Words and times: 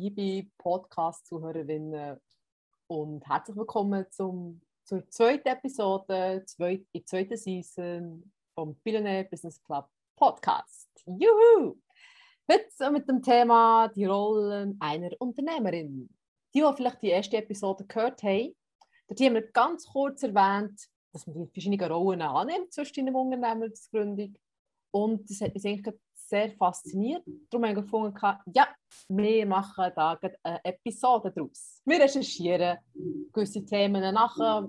liebe 0.00 0.48
Podcast-Zuhörerinnen 0.56 2.18
und 2.86 3.28
herzlich 3.28 3.54
willkommen 3.54 4.06
zum, 4.10 4.62
zur 4.82 5.06
zweiten 5.10 5.46
Episode, 5.46 6.42
zweit, 6.46 6.86
in 6.92 7.00
der 7.00 7.04
zweiten 7.04 7.36
Season 7.36 8.32
vom 8.54 8.76
Billionaire 8.76 9.24
Business 9.24 9.62
Club 9.62 9.86
Podcast. 10.16 10.88
Juhu! 11.04 11.76
Heute 12.50 12.90
mit 12.90 13.06
dem 13.10 13.22
Thema 13.22 13.88
die 13.88 14.06
Rollen 14.06 14.78
einer 14.80 15.10
Unternehmerin. 15.18 16.08
Die, 16.54 16.60
die 16.62 16.72
vielleicht 16.74 17.02
die 17.02 17.10
erste 17.10 17.36
Episode 17.36 17.84
gehört 17.84 18.22
haben, 18.22 18.56
dort 19.06 19.20
haben 19.20 19.34
wir 19.34 19.52
ganz 19.52 19.86
kurz 19.86 20.22
erwähnt, 20.22 20.80
dass 21.12 21.26
man 21.26 21.44
die 21.44 21.52
verschiedenen 21.52 21.92
Rollen 21.92 22.22
annimmt 22.22 22.72
zwischen 22.72 23.06
einer 23.06 23.18
Unternehmensgründung. 23.18 24.34
Und 24.92 25.28
das 25.28 25.42
hat 25.42 25.54
uns 25.54 25.66
eigentlich 25.66 25.94
sehr 26.30 26.50
fasziniert. 26.52 27.22
Darum 27.50 27.66
haben 27.66 27.76
wir 27.76 27.82
gefunden, 27.82 28.16
ja, 28.54 28.68
wir 29.08 29.46
machen 29.46 29.90
da 29.94 30.18
eine 30.42 30.64
Episode 30.64 31.32
daraus. 31.32 31.82
Wir 31.84 32.00
recherchieren 32.00 32.78
gewisse 33.32 33.64
Themen 33.64 34.14
nachher, 34.14 34.68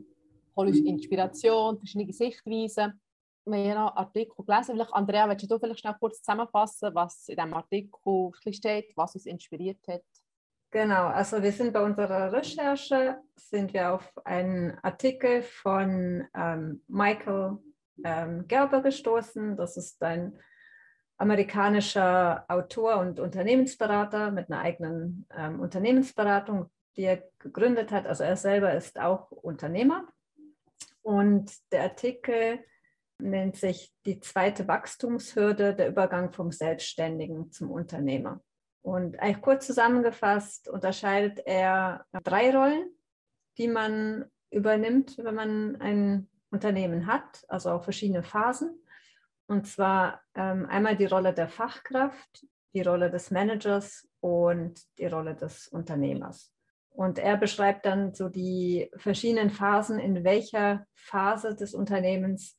holen 0.58 0.86
Inspiration, 0.86 1.78
verschiedene 1.78 2.12
Sichtweisen. 2.12 3.00
Wir 3.46 3.72
haben 3.72 3.86
noch 3.86 3.96
Artikel 3.96 4.44
gelesen. 4.46 4.76
Vielleicht, 4.76 4.94
Andrea, 4.94 5.30
willst 5.30 5.50
du 5.50 5.60
vielleicht 5.60 5.80
schnell 5.80 5.96
kurz 6.00 6.22
zusammenfassen, 6.22 6.94
was 6.94 7.28
in 7.28 7.36
diesem 7.36 7.54
Artikel 7.54 8.32
steht, 8.52 8.92
was 8.96 9.16
uns 9.16 9.26
inspiriert 9.26 9.80
hat? 9.88 10.04
Genau, 10.72 11.08
also 11.08 11.42
wir 11.44 11.52
sind 11.52 11.74
bei 11.74 11.84
unserer 11.84 12.32
Recherche, 12.32 13.18
sind 13.36 13.74
wir 13.74 13.94
auf 13.94 14.10
einen 14.24 14.78
Artikel 14.84 15.44
von 15.44 16.26
ähm, 16.34 16.82
Michael 16.88 17.58
ähm, 18.06 18.48
Gerber 18.48 18.82
gestoßen. 18.82 19.58
Das 19.58 19.76
ist 19.76 20.02
ein 20.02 20.40
amerikanischer 21.22 22.46
Autor 22.48 22.98
und 22.98 23.20
Unternehmensberater 23.20 24.32
mit 24.32 24.52
einer 24.52 24.62
eigenen 24.62 25.28
ähm, 25.38 25.60
Unternehmensberatung, 25.60 26.70
die 26.98 27.04
er 27.04 27.24
gegründet 27.38 27.92
hat. 27.92 28.08
Also 28.08 28.24
er 28.24 28.36
selber 28.36 28.74
ist 28.74 29.00
auch 29.00 29.30
Unternehmer. 29.32 30.08
Und 31.04 31.52
der 31.72 31.84
Artikel 31.84 32.60
nennt 33.20 33.56
sich 33.56 33.94
die 34.06 34.20
zweite 34.20 34.68
Wachstumshürde, 34.68 35.76
der 35.76 35.90
Übergang 35.90 36.32
vom 36.32 36.52
Selbstständigen 36.52 37.52
zum 37.52 37.70
Unternehmer. 37.70 38.42
Und 38.82 39.20
eigentlich 39.20 39.44
kurz 39.44 39.68
zusammengefasst 39.68 40.70
unterscheidet 40.70 41.44
er 41.46 42.04
drei 42.24 42.56
Rollen, 42.56 42.90
die 43.60 43.68
man 43.68 44.26
übernimmt, 44.50 45.20
wenn 45.20 45.36
man 45.36 45.76
ein 45.80 46.28
Unternehmen 46.50 47.06
hat, 47.06 47.46
also 47.48 47.70
auch 47.70 47.84
verschiedene 47.84 48.24
Phasen. 48.24 48.76
Und 49.52 49.68
zwar 49.68 50.22
ähm, 50.34 50.66
einmal 50.68 50.96
die 50.96 51.08
Rolle 51.08 51.34
der 51.34 51.50
Fachkraft, 51.50 52.48
die 52.74 52.84
Rolle 52.84 53.12
des 53.12 53.32
Managers 53.32 54.08
und 54.22 54.80
die 54.98 55.08
Rolle 55.08 55.36
des 55.36 55.68
Unternehmers. 55.68 56.54
Und 56.90 57.20
er 57.20 57.36
beschreibt 57.36 57.86
dann 57.86 58.14
so 58.14 58.30
die 58.30 58.90
verschiedenen 58.96 59.50
Phasen, 59.50 60.00
in 60.00 60.24
welcher 60.24 60.86
Phase 60.96 61.54
des 61.54 61.74
Unternehmens 61.74 62.58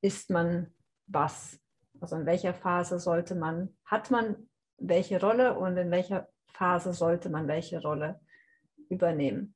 ist 0.00 0.30
man 0.30 0.72
was. 1.06 1.60
Also 2.00 2.16
in 2.16 2.24
welcher 2.24 2.54
Phase 2.54 2.98
sollte 2.98 3.34
man, 3.34 3.76
hat 3.84 4.10
man 4.10 4.48
welche 4.78 5.20
Rolle 5.20 5.58
und 5.58 5.76
in 5.76 5.90
welcher 5.90 6.28
Phase 6.46 6.94
sollte 6.94 7.28
man 7.28 7.46
welche 7.46 7.82
Rolle 7.82 8.20
übernehmen. 8.88 9.54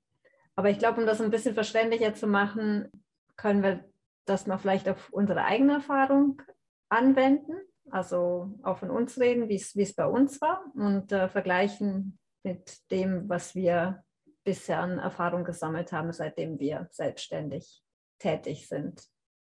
Aber 0.57 0.69
ich 0.69 0.79
glaube, 0.79 1.01
um 1.01 1.07
das 1.07 1.23
ein 1.23 1.31
bisschen 1.31 1.55
verständlicher 1.55 2.13
zu 2.13 2.27
machen, 2.27 2.91
können 3.37 3.63
wir 3.63 3.83
das 4.27 4.47
mal 4.47 4.59
vielleicht 4.59 4.91
auf 4.91 5.09
unsere 5.11 5.43
eigene 5.43 5.73
Erfahrung 5.73 6.43
anwenden, 6.89 7.55
also 7.91 8.59
auch 8.63 8.79
von 8.79 8.91
uns 8.91 9.19
reden, 9.19 9.49
wie 9.49 9.55
es 9.55 9.95
bei 9.95 10.07
uns 10.07 10.41
war 10.41 10.65
und 10.75 11.13
äh, 11.13 11.29
vergleichen 11.29 12.19
mit 12.43 12.91
dem, 12.91 13.29
was 13.29 13.55
wir 13.55 14.05
bisher 14.45 14.81
an 14.81 14.99
Erfahrung 14.99 15.45
gesammelt 15.45 15.93
haben, 15.93 16.13
seitdem 16.13 16.59
wir 16.59 16.89
selbstständig 16.93 17.83
tätig 18.19 18.69
sind. 18.69 19.05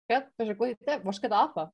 Ja, 0.10 0.22
das 0.22 0.30
ist 0.30 0.40
eine 0.40 0.56
gute 0.56 0.72
Idee. 0.72 1.00
Was 1.04 1.22
geht 1.22 1.32
anfangen? 1.32 1.72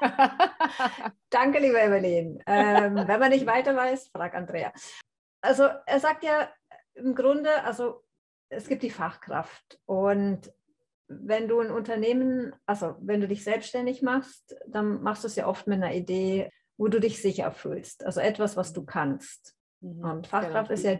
Danke, 1.30 1.58
liebe 1.60 1.80
Evelyn. 1.80 2.42
Ähm, 2.46 2.96
wenn 3.06 3.20
man 3.20 3.30
nicht 3.30 3.46
weiter 3.46 3.76
weiß, 3.76 4.08
frag 4.08 4.34
Andrea. 4.34 4.72
Also 5.40 5.64
er 5.86 6.00
sagt 6.00 6.24
ja 6.24 6.50
im 6.94 7.14
Grunde, 7.14 7.62
also 7.62 8.02
es 8.48 8.66
gibt 8.66 8.82
die 8.82 8.90
Fachkraft 8.90 9.78
und 9.84 10.52
wenn 11.22 11.48
du 11.48 11.60
ein 11.60 11.70
Unternehmen, 11.70 12.54
also 12.66 12.96
wenn 13.00 13.20
du 13.20 13.28
dich 13.28 13.44
selbstständig 13.44 14.02
machst, 14.02 14.56
dann 14.66 15.02
machst 15.02 15.24
du 15.24 15.28
es 15.28 15.36
ja 15.36 15.46
oft 15.46 15.66
mit 15.66 15.82
einer 15.82 15.94
Idee, 15.94 16.50
wo 16.76 16.88
du 16.88 17.00
dich 17.00 17.20
sicher 17.22 17.52
fühlst. 17.52 18.04
Also 18.04 18.20
etwas, 18.20 18.56
was 18.56 18.72
du 18.72 18.84
kannst. 18.84 19.54
Mhm, 19.80 20.04
und 20.04 20.26
Fachkraft 20.26 20.68
genau. 20.68 20.78
ist 20.78 20.84
ja 20.84 20.98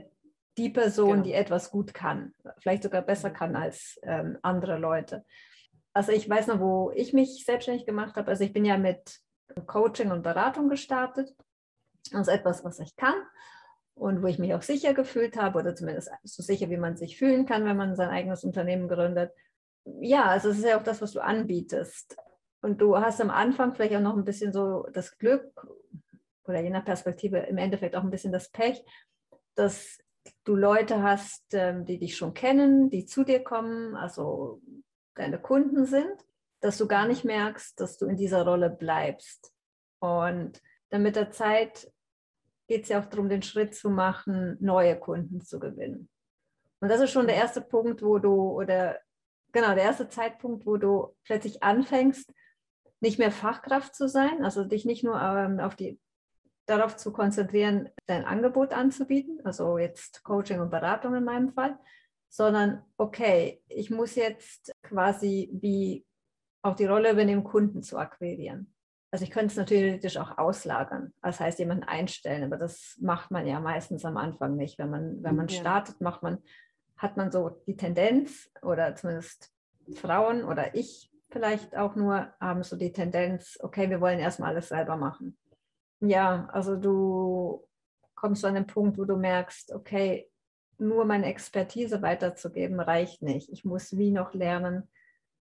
die 0.56 0.70
Person, 0.70 1.10
genau. 1.10 1.22
die 1.24 1.32
etwas 1.32 1.70
gut 1.70 1.94
kann, 1.94 2.32
vielleicht 2.58 2.84
sogar 2.84 3.02
besser 3.02 3.30
kann 3.30 3.56
als 3.56 3.98
ähm, 4.02 4.38
andere 4.42 4.78
Leute. 4.78 5.24
Also 5.92 6.12
ich 6.12 6.28
weiß 6.28 6.48
noch, 6.48 6.60
wo 6.60 6.92
ich 6.94 7.12
mich 7.12 7.44
selbstständig 7.44 7.86
gemacht 7.86 8.16
habe. 8.16 8.30
Also 8.30 8.44
ich 8.44 8.52
bin 8.52 8.64
ja 8.64 8.78
mit 8.78 9.20
Coaching 9.66 10.10
und 10.10 10.22
Beratung 10.22 10.68
gestartet. 10.68 11.34
Ist 12.10 12.28
etwas, 12.28 12.64
was 12.64 12.78
ich 12.80 12.96
kann 12.96 13.14
und 13.94 14.22
wo 14.22 14.26
ich 14.26 14.38
mich 14.38 14.54
auch 14.54 14.62
sicher 14.62 14.92
gefühlt 14.92 15.36
habe 15.36 15.58
oder 15.58 15.74
zumindest 15.74 16.10
so 16.22 16.42
sicher, 16.42 16.68
wie 16.68 16.76
man 16.76 16.96
sich 16.96 17.16
fühlen 17.16 17.46
kann, 17.46 17.64
wenn 17.64 17.76
man 17.76 17.96
sein 17.96 18.10
eigenes 18.10 18.44
Unternehmen 18.44 18.88
gründet 18.88 19.32
ja, 19.84 20.24
also 20.24 20.50
es 20.50 20.58
ist 20.58 20.64
ja 20.64 20.78
auch 20.78 20.82
das, 20.82 21.02
was 21.02 21.12
du 21.12 21.20
anbietest. 21.20 22.16
Und 22.62 22.80
du 22.80 22.96
hast 22.96 23.20
am 23.20 23.30
Anfang 23.30 23.74
vielleicht 23.74 23.94
auch 23.94 24.00
noch 24.00 24.16
ein 24.16 24.24
bisschen 24.24 24.52
so 24.52 24.86
das 24.92 25.18
Glück 25.18 25.66
oder 26.44 26.60
je 26.60 26.70
nach 26.70 26.84
Perspektive 26.84 27.38
im 27.38 27.58
Endeffekt 27.58 27.96
auch 27.96 28.02
ein 28.02 28.10
bisschen 28.10 28.32
das 28.32 28.50
Pech, 28.50 28.82
dass 29.54 29.98
du 30.44 30.56
Leute 30.56 31.02
hast, 31.02 31.44
ähm, 31.52 31.84
die 31.84 31.98
dich 31.98 32.16
schon 32.16 32.34
kennen, 32.34 32.90
die 32.90 33.04
zu 33.04 33.24
dir 33.24 33.42
kommen, 33.42 33.94
also 33.94 34.60
deine 35.14 35.38
Kunden 35.38 35.86
sind, 35.86 36.14
dass 36.60 36.78
du 36.78 36.86
gar 36.86 37.06
nicht 37.06 37.24
merkst, 37.24 37.78
dass 37.78 37.98
du 37.98 38.06
in 38.06 38.16
dieser 38.16 38.44
Rolle 38.44 38.70
bleibst. 38.70 39.52
Und 40.00 40.60
dann 40.90 41.02
mit 41.02 41.16
der 41.16 41.30
Zeit 41.30 41.90
geht 42.66 42.84
es 42.84 42.88
ja 42.88 43.00
auch 43.00 43.06
darum, 43.06 43.28
den 43.28 43.42
Schritt 43.42 43.74
zu 43.74 43.90
machen, 43.90 44.56
neue 44.60 44.98
Kunden 44.98 45.40
zu 45.42 45.58
gewinnen. 45.58 46.08
Und 46.80 46.88
das 46.88 47.00
ist 47.00 47.10
schon 47.10 47.26
der 47.26 47.36
erste 47.36 47.60
Punkt, 47.60 48.02
wo 48.02 48.18
du 48.18 48.34
oder 48.34 48.98
genau, 49.54 49.74
der 49.74 49.84
erste 49.84 50.08
Zeitpunkt, 50.08 50.66
wo 50.66 50.76
du 50.76 51.16
plötzlich 51.24 51.62
anfängst, 51.62 52.30
nicht 53.00 53.18
mehr 53.18 53.30
Fachkraft 53.30 53.94
zu 53.94 54.08
sein, 54.08 54.44
also 54.44 54.64
dich 54.64 54.84
nicht 54.84 55.04
nur 55.04 55.20
ähm, 55.20 55.60
auf 55.60 55.76
die, 55.76 55.98
darauf 56.66 56.96
zu 56.96 57.12
konzentrieren, 57.12 57.88
dein 58.06 58.24
Angebot 58.24 58.72
anzubieten, 58.72 59.40
also 59.44 59.78
jetzt 59.78 60.22
Coaching 60.24 60.60
und 60.60 60.70
Beratung 60.70 61.14
in 61.14 61.24
meinem 61.24 61.52
Fall, 61.52 61.78
sondern 62.28 62.82
okay, 62.98 63.62
ich 63.68 63.90
muss 63.90 64.16
jetzt 64.16 64.72
quasi 64.82 65.50
wie 65.52 66.04
auch 66.62 66.74
die 66.74 66.86
Rolle 66.86 67.12
übernehmen, 67.12 67.44
Kunden 67.44 67.82
zu 67.82 67.98
akquirieren. 67.98 68.74
Also 69.12 69.24
ich 69.24 69.30
könnte 69.30 69.48
es 69.48 69.56
natürlich 69.56 70.18
auch 70.18 70.38
auslagern, 70.38 71.12
das 71.22 71.38
heißt 71.38 71.60
jemanden 71.60 71.84
einstellen, 71.84 72.42
aber 72.42 72.56
das 72.56 72.98
macht 73.00 73.30
man 73.30 73.46
ja 73.46 73.60
meistens 73.60 74.04
am 74.04 74.16
Anfang 74.16 74.56
nicht. 74.56 74.78
Wenn 74.78 74.90
man, 74.90 75.22
wenn 75.22 75.36
man 75.36 75.46
ja. 75.46 75.60
startet, 75.60 76.00
macht 76.00 76.24
man 76.24 76.38
hat 76.96 77.16
man 77.16 77.30
so 77.30 77.50
die 77.66 77.76
Tendenz, 77.76 78.50
oder 78.62 78.94
zumindest 78.94 79.52
Frauen 79.94 80.44
oder 80.44 80.74
ich 80.74 81.10
vielleicht 81.30 81.76
auch 81.76 81.96
nur, 81.96 82.32
haben 82.40 82.62
so 82.62 82.76
die 82.76 82.92
Tendenz, 82.92 83.58
okay, 83.60 83.90
wir 83.90 84.00
wollen 84.00 84.18
erstmal 84.18 84.50
alles 84.50 84.68
selber 84.68 84.96
machen. 84.96 85.36
Ja, 86.00 86.48
also 86.52 86.76
du 86.76 87.66
kommst 88.14 88.44
an 88.44 88.54
den 88.54 88.66
Punkt, 88.66 88.98
wo 88.98 89.04
du 89.04 89.16
merkst, 89.16 89.72
okay, 89.72 90.30
nur 90.78 91.04
meine 91.04 91.26
Expertise 91.26 92.02
weiterzugeben 92.02 92.80
reicht 92.80 93.22
nicht. 93.22 93.50
Ich 93.50 93.64
muss 93.64 93.96
wie 93.96 94.10
noch 94.10 94.34
lernen, 94.34 94.88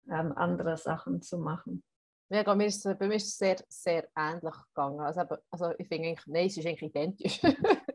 ähm, 0.10 0.34
andere 0.36 0.78
Sachen 0.78 1.22
zu 1.22 1.38
machen. 1.38 1.84
Ja, 2.30 2.44
bei 2.44 2.56
mir 2.56 2.68
ist 2.68 2.84
bei 2.84 3.08
mir 3.08 3.16
ist 3.16 3.28
es 3.28 3.38
sehr, 3.38 3.58
sehr 3.68 4.08
ähnlich 4.16 4.56
gegangen. 4.74 5.00
Also, 5.00 5.22
also 5.52 5.72
ich 5.78 5.88
finde 5.88 6.10
eigentlich, 6.10 6.28
nein, 6.28 6.48
es 6.48 6.58
ist 6.58 6.66
eigentlich 6.66 6.90
identisch. 6.90 7.42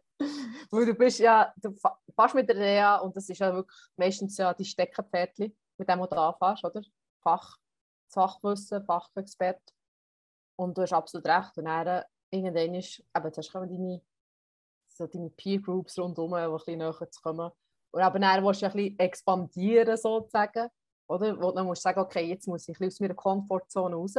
Weil 0.70 0.86
du 0.86 0.94
bist 0.94 1.18
ja, 1.18 1.52
du 1.56 1.74
fährst 2.14 2.34
mit 2.34 2.48
der 2.48 2.56
Rea 2.56 2.96
und 2.98 3.16
das 3.16 3.28
ist 3.28 3.38
ja 3.40 3.52
wirklich 3.52 3.78
meistens 3.96 4.36
ja 4.36 4.54
die 4.54 4.64
Steckenpferdchen, 4.64 5.56
mit 5.76 5.88
dem 5.88 5.98
du 5.98 6.16
anfährst, 6.16 6.64
oder? 6.64 6.82
Fach, 7.22 7.56
Fachwissen, 8.08 8.84
Fachexperte. 8.84 9.72
Und 10.56 10.78
du 10.78 10.82
hast 10.82 10.92
absolut 10.92 11.26
recht. 11.26 11.56
Und 11.58 11.64
dann 11.64 12.04
irgendwann 12.30 12.74
ist, 12.74 13.02
eben, 13.16 13.32
zuerst 13.32 13.52
kommen 13.52 13.68
deine, 13.68 14.00
so 14.88 15.06
deine 15.06 15.30
Peer 15.30 15.60
Groups 15.60 15.98
rundherum, 15.98 16.32
die 16.32 16.36
ein 16.36 16.52
bisschen 16.52 16.78
näher 16.78 17.10
zu 17.10 17.20
kommen. 17.20 17.50
Und 17.92 18.00
aber 18.00 18.18
dann 18.20 18.44
willst 18.44 18.62
du 18.62 18.66
ein 18.66 18.72
bisschen 18.72 18.98
expandieren, 18.98 19.96
sozusagen. 19.96 20.68
Oder? 21.08 21.40
Wo 21.40 21.50
dann 21.50 21.66
musst 21.66 21.80
du 21.80 21.88
sagen, 21.88 22.00
okay, 22.00 22.26
jetzt 22.26 22.46
muss 22.46 22.68
ich 22.68 22.80
aus 22.80 23.00
meiner 23.00 23.14
Komfortzone 23.14 23.96
raus. 23.96 24.14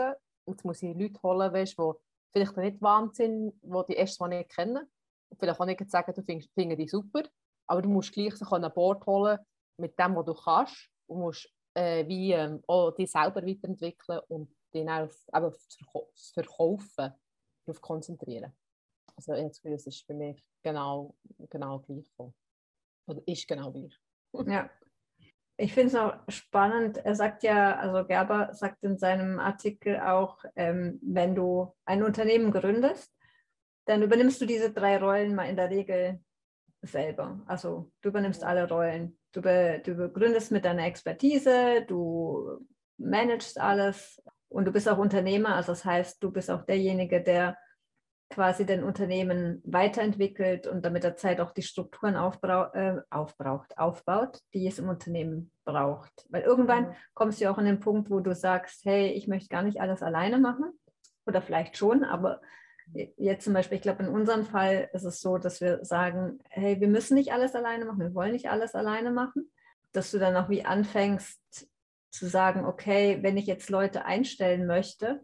Jetzt 0.46 0.66
muss 0.66 0.84
ich 0.84 0.98
Leute 0.98 1.22
holen, 1.24 1.54
weißt, 1.54 1.78
die 1.78 1.92
vielleicht 2.34 2.58
nicht 2.58 2.82
Wahnsinn, 2.82 3.54
die 3.62 3.84
die 3.88 3.94
erst 3.94 4.20
mal 4.20 4.28
nicht 4.28 4.50
kennen 4.50 4.90
vielleicht 5.40 5.60
auch 5.60 5.66
nicht 5.66 5.90
sagen, 5.90 6.14
du 6.14 6.24
findest, 6.24 6.52
findest 6.54 6.80
die 6.82 6.88
super, 6.88 7.24
aber 7.68 7.82
du 7.82 7.90
musst 7.90 8.12
gleich 8.12 8.36
so 8.36 8.46
an 8.46 8.72
Bord 8.74 9.06
holen 9.06 9.40
mit 9.78 9.98
dem, 9.98 10.16
was 10.16 10.26
du 10.26 10.34
kannst 10.34 10.90
und 11.08 11.20
musst 11.20 11.50
äh, 11.74 12.08
wie, 12.08 12.34
ähm, 12.34 12.62
auch 12.68 12.92
dich 12.92 13.12
selber 13.12 13.46
weiterentwickeln 13.46 14.20
und 14.28 14.54
dich 14.74 14.88
auf, 14.88 15.16
eben 15.34 15.46
auf 15.46 15.58
das 16.14 16.32
Verkaufen 16.34 17.14
darauf 17.66 17.82
konzentrieren. 17.82 18.54
Also 19.16 19.34
habe 19.34 19.72
das 19.72 19.86
ist 19.86 20.06
für 20.06 20.14
mich 20.14 20.44
genau, 20.64 21.16
genau 21.50 21.80
gleich. 21.80 22.06
Oder 23.08 23.22
ist 23.26 23.48
genau 23.48 23.72
gleich. 23.72 23.98
Ja. 24.48 24.70
Ich 25.58 25.74
finde 25.74 25.90
es 25.90 25.96
auch 25.96 26.14
spannend. 26.28 26.98
Er 26.98 27.14
sagt 27.14 27.44
ja, 27.44 27.78
also 27.78 28.08
Gerber 28.08 28.52
sagt 28.54 28.84
in 28.84 28.98
seinem 28.98 29.40
Artikel 29.40 30.00
auch, 30.00 30.44
ähm, 30.56 31.00
wenn 31.04 31.36
du 31.36 31.72
ein 31.86 32.02
Unternehmen 32.02 32.52
gründest, 32.52 33.14
dann 33.86 34.04
übernimmst 34.04 34.42
du 34.42 34.46
diese 34.46 34.72
drei 34.72 34.98
Rollen 34.98 35.36
mal 35.36 35.50
in 35.50 35.56
der 35.56 35.70
Regel 35.70 36.20
selber. 36.82 37.40
Also 37.46 37.92
du 38.02 38.10
übernimmst 38.10 38.44
alle 38.44 38.68
Rollen. 38.68 39.18
Du, 39.32 39.42
be, 39.42 39.82
du 39.84 40.10
gründest 40.10 40.52
mit 40.52 40.66
deiner 40.66 40.86
Expertise, 40.86 41.86
du 41.88 42.66
managst 42.98 43.60
alles 43.60 44.22
und 44.50 44.66
du 44.66 44.72
bist 44.72 44.90
auch 44.90 44.98
Unternehmer. 44.98 45.56
Also 45.56 45.72
das 45.72 45.86
heißt, 45.86 46.22
du 46.22 46.32
bist 46.32 46.52
auch 46.52 46.64
derjenige, 46.64 47.22
der 47.22 47.58
quasi 48.32 48.66
dein 48.66 48.84
Unternehmen 48.84 49.62
weiterentwickelt 49.66 50.66
und 50.66 50.86
damit 50.86 51.04
der 51.04 51.18
Zeit 51.18 51.42
auch 51.42 51.52
die 51.52 51.62
Strukturen 51.62 52.16
aufbrau 52.16 52.72
äh, 52.74 53.02
aufbraucht, 53.10 53.78
aufbaut, 53.78 54.40
die 54.54 54.66
es 54.68 54.80
im 54.80 54.90
Unternehmen 54.90 55.52
braucht. 55.66 56.26
Weil 56.30 56.44
irgendwann 56.44 56.90
mhm. 56.90 56.96
kommst 57.14 57.42
du 57.42 57.52
auch 57.52 57.58
an 57.58 57.66
den 57.66 57.80
Punkt, 57.80 58.10
wo 58.10 58.22
du 58.22 58.34
sagst, 58.34 58.86
hey, 58.86 59.12
ich 59.12 59.28
möchte 59.28 59.50
gar 59.50 59.64
nicht 59.64 59.82
alles 59.82 60.02
alleine 60.02 60.40
machen. 60.40 60.72
Oder 61.26 61.42
vielleicht 61.42 61.78
schon, 61.78 62.04
aber 62.04 62.42
jetzt 62.94 63.46
zum 63.46 63.54
Beispiel, 63.54 63.78
ich 63.78 63.82
glaube, 63.82 64.04
in 64.04 64.10
unserem 64.10 64.46
Fall 64.46 64.90
ist 64.94 65.04
es 65.04 65.22
so, 65.22 65.38
dass 65.38 65.62
wir 65.62 65.84
sagen, 65.84 66.40
hey, 66.50 66.80
wir 66.80 66.88
müssen 66.88 67.16
nicht 67.16 67.32
alles 67.32 67.56
alleine 67.56 67.86
machen, 67.86 68.00
wir 68.00 68.16
wollen 68.16 68.32
nicht 68.32 68.50
alles 68.50 68.76
alleine 68.76 69.12
machen. 69.12 69.52
Dass 69.94 70.12
du 70.12 70.20
dann 70.20 70.36
auch 70.38 70.50
wie 70.50 70.64
anfängst 70.64 71.68
zu 72.12 72.28
sagen, 72.28 72.66
okay, 72.66 73.20
wenn 73.22 73.38
ich 73.38 73.46
jetzt 73.46 73.70
Leute 73.70 74.06
einstellen 74.06 74.68
möchte, 74.68 75.22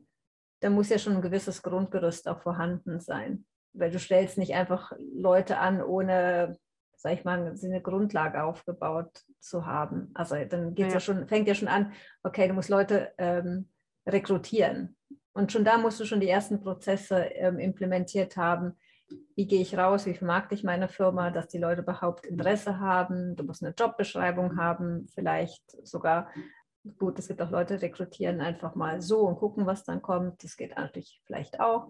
dann 0.62 0.74
muss 0.74 0.90
ja 0.90 0.98
schon 0.98 1.14
ein 1.14 1.22
gewisses 1.22 1.62
Grundgerüst 1.62 2.28
auch 2.28 2.42
vorhanden 2.42 3.00
sein. 3.00 3.46
Weil 3.74 3.92
du 3.92 4.00
stellst 4.00 4.38
nicht 4.38 4.56
einfach 4.56 4.92
Leute 5.14 5.58
an, 5.60 5.81
ohne, 5.81 6.58
sag 6.96 7.14
ich 7.14 7.25
mal, 7.25 7.56
eine 7.62 7.81
Grundlage 7.81 8.44
aufgebaut 8.44 9.24
zu 9.40 9.66
haben. 9.66 10.12
Also 10.14 10.36
dann 10.46 10.74
geht's 10.74 10.90
ja. 10.90 10.96
ja 10.96 11.00
schon, 11.00 11.28
fängt 11.28 11.48
ja 11.48 11.54
schon 11.54 11.68
an, 11.68 11.94
okay, 12.24 12.48
du 12.48 12.54
musst 12.54 12.69
Leute 12.69 13.14
ähm, 13.18 13.69
rekrutieren. 14.08 14.98
Und 15.38 15.51
schon 15.51 15.63
da 15.63 15.78
musst 15.78 16.00
du 16.00 16.06
schon 16.06 16.19
die 16.19 16.30
ersten 16.30 16.60
Prozesse 16.60 17.18
ähm, 17.36 17.60
implementiert 17.60 18.38
haben. 18.38 18.74
Wie 19.36 19.45
gehe 19.45 19.62
ich 19.62 19.78
raus? 19.78 20.07
Wie 20.07 20.16
vermarkte 20.16 20.56
ich 20.56 20.63
meine 20.63 20.89
Firma, 20.89 21.30
dass 21.30 21.48
die 21.48 21.60
Leute 21.60 21.81
überhaupt 21.81 22.25
Interesse 22.25 22.80
haben? 22.80 23.36
Du 23.36 23.44
musst 23.44 23.63
eine 23.63 23.75
Jobbeschreibung 23.78 24.57
haben, 24.57 25.07
vielleicht 25.13 25.62
sogar. 25.86 26.28
Gut, 26.98 27.19
es 27.19 27.28
gibt 27.28 27.39
auch 27.44 27.51
Leute, 27.51 27.80
rekrutieren 27.84 28.42
einfach 28.42 28.74
mal 28.74 29.00
so 29.00 29.28
und 29.28 29.36
gucken, 29.36 29.68
was 29.68 29.84
dann 29.84 30.01
kommt. 30.01 30.44
Das 30.44 30.57
geht 30.57 30.75
natürlich 30.75 31.22
vielleicht 31.28 31.60
auch. 31.60 31.88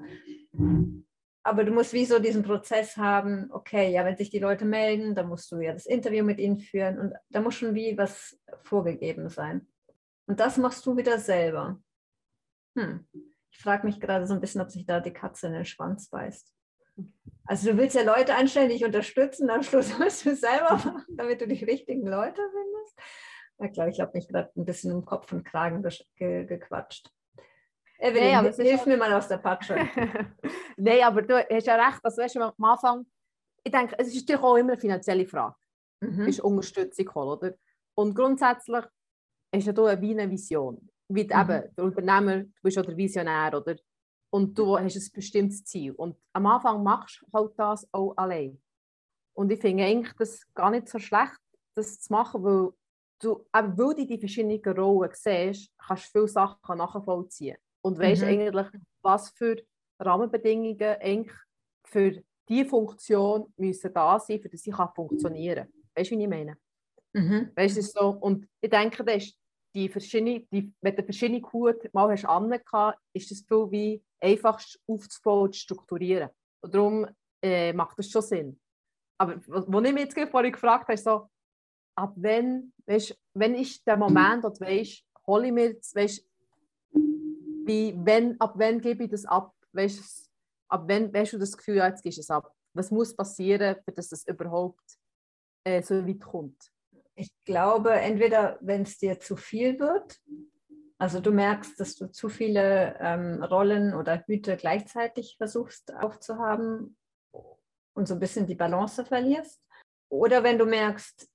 Aber 1.43 1.63
du 1.63 1.71
musst 1.71 1.93
wie 1.93 2.03
so 2.03 2.19
diesen 2.19 2.43
Prozess 2.43 2.97
haben, 2.97 3.47
okay, 3.51 3.89
ja, 3.93 4.03
wenn 4.03 4.17
sich 4.17 4.29
die 4.29 4.39
Leute 4.39 4.65
melden, 4.65 5.15
dann 5.15 5.29
musst 5.29 5.49
du 5.53 5.61
ja 5.61 5.71
das 5.71 5.85
Interview 5.85 6.25
mit 6.25 6.39
ihnen 6.39 6.59
führen 6.59 6.99
und 6.99 7.13
da 7.29 7.39
muss 7.39 7.55
schon 7.55 7.75
wie 7.75 7.97
was 7.97 8.37
vorgegeben 8.63 9.29
sein. 9.29 9.65
Und 10.25 10.41
das 10.41 10.57
machst 10.57 10.85
du 10.85 10.97
wieder 10.97 11.17
selber. 11.17 11.79
Hm. 12.77 13.07
Ich 13.57 13.63
frage 13.63 13.87
mich 13.87 13.99
gerade 13.99 14.27
so 14.27 14.35
ein 14.35 14.39
bisschen, 14.39 14.61
ob 14.61 14.69
sich 14.69 14.85
da 14.85 14.99
die 14.99 15.11
Katze 15.11 15.47
in 15.47 15.53
den 15.53 15.65
Schwanz 15.65 16.11
beißt. 16.11 16.53
Also 17.45 17.71
du 17.71 17.77
willst 17.77 17.95
ja 17.95 18.03
Leute 18.03 18.35
einstellen, 18.35 18.69
die 18.69 18.75
dich 18.75 18.85
unterstützen, 18.85 19.49
am 19.49 19.63
Schluss 19.63 19.97
musst 19.99 20.25
du 20.25 20.29
es 20.29 20.41
selber 20.41 20.73
machen, 20.73 21.03
damit 21.09 21.41
du 21.41 21.47
die 21.47 21.65
richtigen 21.65 22.05
Leute 22.05 22.39
findest. 22.39 22.99
Na 23.57 23.67
klar, 23.69 23.87
ich 23.87 23.99
habe 23.99 24.11
mich 24.13 24.27
gerade 24.27 24.51
ein 24.55 24.63
bisschen 24.63 24.91
im 24.91 25.03
Kopf 25.03 25.33
und 25.33 25.43
Kragen 25.43 25.83
ge 26.15 26.45
gequatscht. 26.45 27.09
Evelyn, 27.97 28.53
nee, 28.59 28.63
hilf 28.63 28.85
mir 28.85 28.95
mal 28.95 29.11
aus 29.11 29.27
der 29.27 29.37
Patsche. 29.37 29.75
Nein, 30.77 31.01
aber 31.01 31.23
du 31.23 31.37
hast 31.39 31.65
ja 31.65 31.83
recht. 31.83 31.99
Also, 32.03 32.21
weißt 32.21 32.35
du, 32.35 32.41
am 32.41 32.63
Anfang, 32.63 33.07
ich 33.63 33.71
denke, 33.71 33.95
es 33.97 34.09
ist 34.09 34.17
natürlich 34.17 34.43
auch 34.43 34.55
immer 34.55 34.73
eine 34.73 34.79
finanzielle 34.79 35.25
Frage. 35.25 35.55
Mhm. 36.01 36.27
Ist 36.27 36.41
Unterstützung 36.41 37.15
holen, 37.15 37.29
oder? 37.29 37.53
Und 37.95 38.13
grundsätzlich 38.13 38.85
ist 39.51 39.65
ja 39.65 39.73
du 39.73 39.85
wie 39.99 40.11
eine 40.11 40.29
Vision 40.29 40.86
wie 41.09 41.23
mhm. 41.23 41.31
eben 41.31 41.75
der 41.75 41.83
Unternehmer, 41.83 42.43
du 42.43 42.61
bist 42.61 42.77
auch 42.77 42.85
der 42.85 42.97
Visionär, 42.97 43.53
oder? 43.55 43.75
Und 44.29 44.57
du 44.57 44.77
hast 44.77 44.95
ein 44.95 45.11
bestimmtes 45.13 45.63
Ziel. 45.63 45.93
Und 45.93 46.17
am 46.33 46.45
Anfang 46.47 46.83
machst 46.83 47.21
du 47.21 47.27
halt 47.33 47.51
das 47.57 47.87
auch 47.93 48.13
allein. 48.17 48.61
Und 49.33 49.51
ich 49.51 49.59
finde 49.59 49.85
eigentlich 49.85 50.13
das 50.17 50.41
gar 50.53 50.71
nicht 50.71 50.89
so 50.89 50.99
schlecht, 50.99 51.37
das 51.75 52.01
zu 52.01 52.11
machen, 52.11 52.43
weil 52.43 52.71
du, 53.19 53.45
eben 53.55 53.77
weil 53.77 53.95
du 53.95 54.05
die 54.05 54.19
verschiedenen 54.19 54.61
Rollen 54.77 55.11
siehst, 55.13 55.71
kannst 55.77 56.07
du 56.07 56.19
viele 56.19 56.27
Sachen 56.27 56.77
nachvollziehen. 56.77 57.57
Und 57.81 57.99
weißt 57.99 58.23
mhm. 58.23 58.27
eigentlich, 58.27 58.67
was 59.01 59.29
für 59.29 59.55
Rahmenbedingungen 59.99 60.81
eigentlich 60.81 61.35
für 61.85 62.21
diese 62.49 62.65
Funktion 62.65 63.53
müssen 63.57 63.93
da 63.93 64.19
sein, 64.19 64.41
für 64.41 64.49
dass 64.49 64.61
sie 64.61 64.71
funktionieren 64.71 65.65
kann. 65.65 65.73
Weißt 65.95 66.11
du, 66.11 66.17
wie 66.17 66.23
ich 66.23 66.29
meine? 66.29 66.57
Mhm. 67.13 67.51
Weißt 67.55 67.77
du, 67.77 67.81
so, 67.81 68.09
und 68.09 68.47
ich 68.61 68.69
denke, 68.69 69.03
das 69.03 69.23
ist 69.23 69.37
die 69.77 69.89
verschiedene, 69.89 70.39
die, 70.51 70.73
wenn 70.81 70.95
du 70.95 71.03
verschiedene 71.03 71.41
Hut 71.53 71.93
mal 71.93 72.09
hast 72.09 72.25
angehabt, 72.25 72.99
ist 73.13 73.29
das 73.29 73.41
viel 73.41 73.69
wie 73.69 74.03
einfachst 74.19 74.79
aufzubauen 74.87 75.43
und 75.43 75.53
zu 75.53 75.61
strukturieren. 75.61 76.29
Und 76.61 76.73
darum 76.73 77.07
äh, 77.43 77.71
macht 77.73 77.99
das 77.99 78.09
schon 78.09 78.23
Sinn. 78.23 78.59
Aber 79.19 79.39
wo 79.45 79.79
ich 79.81 79.93
mich 79.93 80.05
jetzt 80.15 80.31
vorhin 80.31 80.51
gefragt 80.51 80.87
habe, 80.87 80.97
so, 80.97 81.29
ab 81.95 82.13
wann, 82.15 82.73
weißt, 82.87 83.15
wenn 83.35 83.53
ist 83.53 83.85
der 83.85 83.97
Moment, 83.97 84.43
wo 84.43 84.49
du 84.49 84.59
weißt, 84.59 85.03
hole 85.27 85.47
ich 85.47 85.53
mir 85.53 85.65
jetzt, 85.65 85.95
weißt, 85.95 86.25
wie, 87.65 87.93
wenn, 88.03 88.39
ab 88.41 88.53
wann 88.55 88.81
gebe 88.81 89.03
ich 89.03 89.11
das 89.11 89.25
ab? 89.25 89.53
Weißt, 89.73 90.31
ab 90.69 90.85
wann 90.87 91.11
hast 91.13 91.33
du 91.33 91.37
das 91.37 91.55
Gefühl, 91.55 91.75
jetzt 91.75 92.01
gibst 92.01 92.17
du 92.17 92.21
es 92.21 92.31
ab? 92.31 92.51
Was 92.73 92.89
muss 92.89 93.15
passieren, 93.15 93.75
dass 93.95 94.09
das 94.09 94.25
überhaupt 94.25 94.97
äh, 95.63 95.83
so 95.83 96.07
weit 96.07 96.21
kommt? 96.21 96.71
Ich 97.19 97.31
glaube, 97.45 97.93
entweder 97.93 98.59
wenn 98.61 98.83
es 98.83 98.99
dir 98.99 99.19
zu 99.19 99.35
viel 99.35 99.79
wird, 99.79 100.19
also 100.99 101.19
du 101.19 101.31
merkst, 101.31 101.79
dass 101.79 101.95
du 101.95 102.11
zu 102.11 102.29
viele 102.29 102.95
ähm, 102.99 103.43
Rollen 103.43 103.95
oder 103.95 104.23
Hüte 104.25 104.55
gleichzeitig 104.55 105.35
versuchst 105.37 105.93
aufzuhaben 105.95 106.95
und 107.93 108.07
so 108.07 108.13
ein 108.13 108.19
bisschen 108.19 108.45
die 108.45 108.55
Balance 108.55 109.03
verlierst. 109.03 109.59
Oder 110.09 110.43
wenn 110.43 110.59
du 110.59 110.65
merkst, 110.65 111.27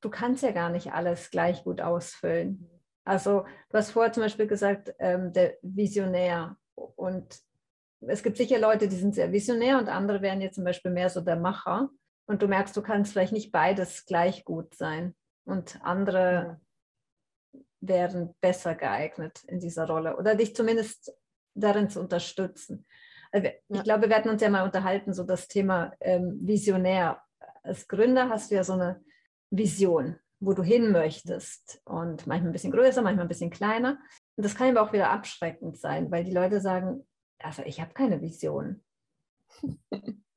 du 0.00 0.10
kannst 0.10 0.42
ja 0.42 0.52
gar 0.52 0.70
nicht 0.70 0.92
alles 0.92 1.30
gleich 1.30 1.64
gut 1.64 1.82
ausfüllen. 1.82 2.68
Also 3.04 3.44
du 3.68 3.76
hast 3.76 3.90
vorher 3.90 4.12
zum 4.12 4.22
Beispiel 4.22 4.46
gesagt, 4.46 4.94
ähm, 4.98 5.34
der 5.34 5.58
Visionär. 5.60 6.56
Und 6.74 7.40
es 8.00 8.22
gibt 8.22 8.38
sicher 8.38 8.58
Leute, 8.58 8.88
die 8.88 8.96
sind 8.96 9.14
sehr 9.14 9.32
visionär 9.32 9.78
und 9.78 9.88
andere 9.88 10.22
wären 10.22 10.40
jetzt 10.40 10.54
zum 10.54 10.64
Beispiel 10.64 10.90
mehr 10.90 11.10
so 11.10 11.20
der 11.20 11.36
Macher 11.36 11.90
und 12.28 12.42
du 12.42 12.46
merkst, 12.46 12.76
du 12.76 12.82
kannst 12.82 13.12
vielleicht 13.12 13.32
nicht 13.32 13.50
beides 13.50 14.06
gleich 14.06 14.44
gut 14.44 14.74
sein 14.74 15.16
und 15.44 15.80
andere 15.82 16.60
wären 17.80 18.34
besser 18.40 18.74
geeignet 18.74 19.42
in 19.46 19.60
dieser 19.60 19.86
Rolle 19.86 20.16
oder 20.16 20.34
dich 20.34 20.54
zumindest 20.54 21.12
darin 21.54 21.88
zu 21.88 22.00
unterstützen. 22.00 22.86
Also 23.32 23.48
ich 23.48 23.76
ja. 23.76 23.82
glaube, 23.82 24.02
wir 24.02 24.10
werden 24.10 24.30
uns 24.30 24.42
ja 24.42 24.50
mal 24.50 24.64
unterhalten, 24.64 25.12
so 25.12 25.24
das 25.24 25.48
Thema 25.48 25.94
ähm, 26.00 26.38
Visionär. 26.42 27.22
Als 27.62 27.88
Gründer 27.88 28.28
hast 28.28 28.50
du 28.50 28.56
ja 28.56 28.64
so 28.64 28.74
eine 28.74 29.02
Vision, 29.50 30.18
wo 30.40 30.52
du 30.52 30.62
hin 30.62 30.92
möchtest 30.92 31.80
und 31.84 32.26
manchmal 32.26 32.50
ein 32.50 32.52
bisschen 32.52 32.72
größer, 32.72 33.02
manchmal 33.02 33.24
ein 33.24 33.28
bisschen 33.28 33.50
kleiner. 33.50 33.98
Und 34.36 34.44
das 34.44 34.54
kann 34.54 34.68
aber 34.68 34.86
auch 34.86 34.92
wieder 34.92 35.10
abschreckend 35.10 35.78
sein, 35.78 36.10
weil 36.10 36.24
die 36.24 36.32
Leute 36.32 36.60
sagen, 36.60 37.06
also 37.38 37.62
ich 37.62 37.80
habe 37.80 37.94
keine 37.94 38.20
Vision. 38.20 38.82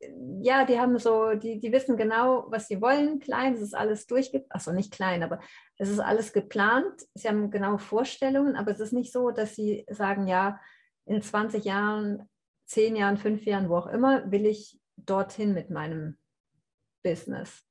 ja, 0.41 0.65
die 0.65 0.79
haben 0.79 0.98
so, 0.98 1.36
die, 1.36 1.60
die 1.60 1.72
wissen 1.72 1.98
genau, 1.98 2.46
was 2.50 2.67
sie 2.67 2.81
wollen. 2.81 3.20
Klein, 3.20 3.53
es 3.53 3.62
ist 3.62 3.75
alles 3.75 4.08
durchgeplant, 4.08 4.51
also 4.51 4.72
nicht 4.72 4.91
klein, 4.91 5.24
aber 5.24 5.39
es 5.77 5.89
ist 5.89 6.00
alles 6.00 6.34
geplant. 6.34 7.01
Sie 7.13 7.27
haben 7.27 7.51
genau 7.51 7.77
Vorstellungen, 7.77 8.55
aber 8.55 8.72
es 8.72 8.79
ist 8.79 8.93
nicht 8.93 9.12
so, 9.12 9.31
dass 9.31 9.55
sie 9.55 9.86
sagen, 9.89 10.27
ja, 10.27 10.60
in 11.05 11.22
20 11.22 11.65
Jahren, 11.65 12.29
10 12.65 12.96
Jahren, 12.96 13.17
5 13.17 13.46
Jahren, 13.46 13.70
wo 13.70 13.77
auch 13.77 13.88
immer, 13.88 14.31
will 14.31 14.46
ich 14.46 14.79
dorthin 14.98 15.53
mit 15.53 15.70
meinem 15.70 16.17
Business. 17.03 17.63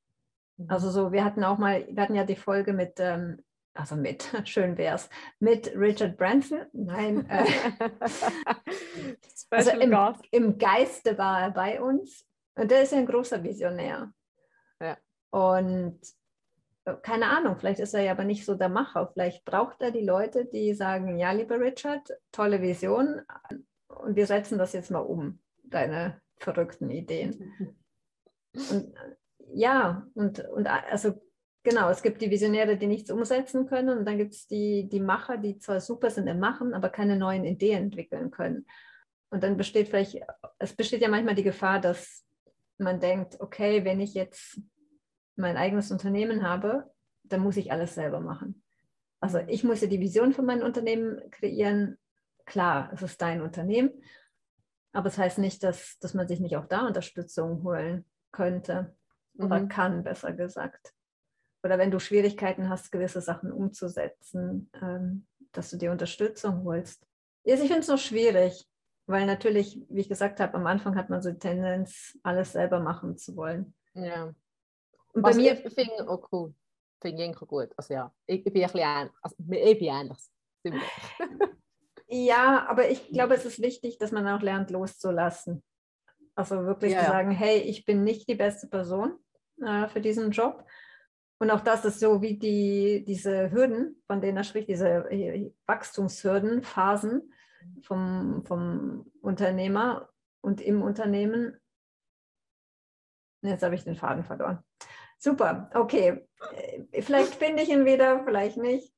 Mhm. 0.56 0.66
Also 0.68 0.90
so, 0.90 1.12
wir 1.12 1.25
hatten 1.25 1.44
auch 1.44 1.58
mal, 1.58 1.87
wir 1.88 2.02
hatten 2.02 2.14
ja 2.14 2.25
die 2.25 2.37
Folge 2.37 2.72
mit, 2.72 2.94
ähm, 2.99 3.42
also 3.74 3.96
mit, 3.96 4.30
schön 4.44 4.76
wär's, 4.76 5.08
mit 5.38 5.72
Richard 5.76 6.16
Branson. 6.16 6.66
Nein, 6.72 7.28
äh, 7.28 7.44
also 9.50 9.70
im, 9.70 9.94
im, 10.30 10.58
Geiste 10.58 11.16
war 11.18 11.42
er 11.42 11.50
bei 11.50 11.80
uns 11.80 12.26
und 12.54 12.70
der 12.70 12.82
ist 12.82 12.92
ja 12.92 12.98
ein 12.98 13.06
großer 13.06 13.42
Visionär. 13.42 14.12
Ja. 14.80 14.96
Und 15.30 16.00
äh, 16.84 16.94
keine 17.02 17.26
Ahnung, 17.26 17.56
vielleicht 17.58 17.80
ist 17.80 17.94
er 17.94 18.02
ja 18.02 18.12
aber 18.12 18.24
nicht 18.24 18.44
so 18.44 18.54
der 18.54 18.68
Macher. 18.68 19.10
Vielleicht 19.12 19.44
braucht 19.44 19.80
er 19.82 19.90
die 19.90 20.04
Leute, 20.04 20.46
die 20.46 20.74
sagen, 20.74 21.18
ja, 21.18 21.32
lieber 21.32 21.60
Richard, 21.60 22.10
tolle 22.32 22.60
Vision 22.60 23.22
und 23.88 24.16
wir 24.16 24.26
setzen 24.26 24.58
das 24.58 24.72
jetzt 24.72 24.90
mal 24.90 25.00
um, 25.00 25.40
deine 25.64 26.20
verrückten 26.38 26.90
Ideen. 26.90 27.52
Und 28.52 28.92
ja, 29.52 30.06
und, 30.14 30.40
und 30.40 30.66
also 30.66 31.20
Genau, 31.62 31.90
es 31.90 32.02
gibt 32.02 32.22
die 32.22 32.30
Visionäre, 32.30 32.78
die 32.78 32.86
nichts 32.86 33.10
umsetzen 33.10 33.66
können 33.66 33.98
und 33.98 34.04
dann 34.06 34.16
gibt 34.16 34.32
es 34.34 34.46
die, 34.46 34.88
die 34.88 35.00
Macher, 35.00 35.36
die 35.36 35.58
zwar 35.58 35.80
super 35.80 36.10
sind 36.10 36.26
im 36.26 36.40
Machen, 36.40 36.72
aber 36.72 36.88
keine 36.88 37.16
neuen 37.16 37.44
Ideen 37.44 37.84
entwickeln 37.84 38.30
können. 38.30 38.66
Und 39.28 39.42
dann 39.42 39.56
besteht 39.56 39.88
vielleicht, 39.88 40.20
es 40.58 40.74
besteht 40.74 41.02
ja 41.02 41.08
manchmal 41.08 41.34
die 41.34 41.42
Gefahr, 41.42 41.78
dass 41.78 42.24
man 42.78 42.98
denkt, 42.98 43.40
okay, 43.40 43.84
wenn 43.84 44.00
ich 44.00 44.14
jetzt 44.14 44.60
mein 45.36 45.56
eigenes 45.56 45.90
Unternehmen 45.90 46.42
habe, 46.42 46.90
dann 47.24 47.40
muss 47.40 47.58
ich 47.58 47.70
alles 47.70 47.94
selber 47.94 48.20
machen. 48.20 48.62
Also 49.20 49.38
ich 49.46 49.62
muss 49.62 49.82
ja 49.82 49.86
die 49.86 50.00
Vision 50.00 50.32
für 50.32 50.42
mein 50.42 50.62
Unternehmen 50.62 51.20
kreieren. 51.30 51.98
Klar, 52.46 52.90
es 52.94 53.02
ist 53.02 53.20
dein 53.20 53.42
Unternehmen, 53.42 53.90
aber 54.92 55.08
es 55.08 55.16
das 55.16 55.24
heißt 55.24 55.38
nicht, 55.38 55.62
dass, 55.62 55.98
dass 56.00 56.14
man 56.14 56.26
sich 56.26 56.40
nicht 56.40 56.56
auch 56.56 56.66
da 56.66 56.86
Unterstützung 56.86 57.62
holen 57.62 58.06
könnte 58.32 58.96
oder 59.38 59.60
mhm. 59.60 59.68
kann, 59.68 60.02
besser 60.02 60.32
gesagt. 60.32 60.94
Oder 61.62 61.78
wenn 61.78 61.90
du 61.90 61.98
Schwierigkeiten 61.98 62.68
hast, 62.68 62.90
gewisse 62.90 63.20
Sachen 63.20 63.52
umzusetzen, 63.52 64.70
ähm, 64.80 65.26
dass 65.52 65.70
du 65.70 65.76
dir 65.76 65.92
Unterstützung 65.92 66.64
holst. 66.64 67.06
Also 67.46 67.62
ich 67.62 67.68
finde 67.68 67.80
es 67.80 67.88
noch 67.88 67.98
schwierig, 67.98 68.66
weil 69.06 69.26
natürlich, 69.26 69.80
wie 69.88 70.00
ich 70.00 70.08
gesagt 70.08 70.40
habe, 70.40 70.54
am 70.54 70.66
Anfang 70.66 70.96
hat 70.96 71.10
man 71.10 71.20
so 71.20 71.30
die 71.30 71.38
Tendenz, 71.38 72.18
alles 72.22 72.52
selber 72.52 72.80
machen 72.80 73.16
zu 73.16 73.36
wollen. 73.36 73.74
Ja. 73.94 74.32
Und 75.12 75.22
bei 75.22 75.34
mir 75.34 75.56
finde 75.56 75.90
ich 75.94 76.00
auch 76.02 76.28
cool. 76.32 76.54
Finde 77.00 77.24
ich 77.24 77.36
gut. 77.36 77.70
Also 77.76 77.94
ja, 77.94 78.12
ich, 78.26 78.46
ich 78.46 78.52
bin 78.52 78.62
ein 78.62 78.66
bisschen 78.66 78.80
ähnlich. 78.80 79.12
Also, 79.22 79.36
ich 79.38 79.46
bin 79.46 79.58
ähnlich. 79.82 80.18
ja, 82.08 82.66
aber 82.68 82.90
ich 82.90 83.08
glaube, 83.08 83.34
es 83.34 83.44
ist 83.44 83.60
wichtig, 83.60 83.98
dass 83.98 84.12
man 84.12 84.28
auch 84.28 84.42
lernt, 84.42 84.70
loszulassen. 84.70 85.62
Also 86.34 86.64
wirklich 86.64 86.92
ja, 86.92 87.00
zu 87.00 87.06
sagen, 87.06 87.30
hey, 87.30 87.58
ich 87.58 87.84
bin 87.84 88.04
nicht 88.04 88.28
die 88.28 88.34
beste 88.34 88.68
Person 88.68 89.18
äh, 89.62 89.88
für 89.88 90.00
diesen 90.00 90.30
Job. 90.30 90.64
Und 91.40 91.50
auch 91.50 91.62
das 91.62 91.87
ist 91.87 92.00
so 92.00 92.20
wie 92.20 92.38
die, 92.38 93.02
diese 93.06 93.50
Hürden, 93.50 94.02
von 94.06 94.20
denen 94.20 94.37
er 94.37 94.44
spricht, 94.44 94.68
diese 94.68 95.11
äh, 95.11 95.50
Wachstumshürden, 95.66 96.62
Phasen 96.62 97.32
vom, 97.82 98.44
vom 98.44 99.11
Unternehmer 99.23 100.11
und 100.42 100.61
im 100.61 100.82
Unternehmen. 100.82 101.59
Jetzt 103.40 103.62
habe 103.62 103.75
ich 103.75 103.85
den 103.85 103.97
Faden 103.97 104.23
verloren. 104.23 104.62
Super, 105.16 105.70
okay. 105.73 106.28
Äh, 106.52 107.00
vielleicht 107.00 107.35
finde 107.37 107.62
ich 107.62 107.70
ihn 107.70 107.87
wieder, 107.87 108.23
vielleicht 108.23 108.59
nicht. 108.59 108.94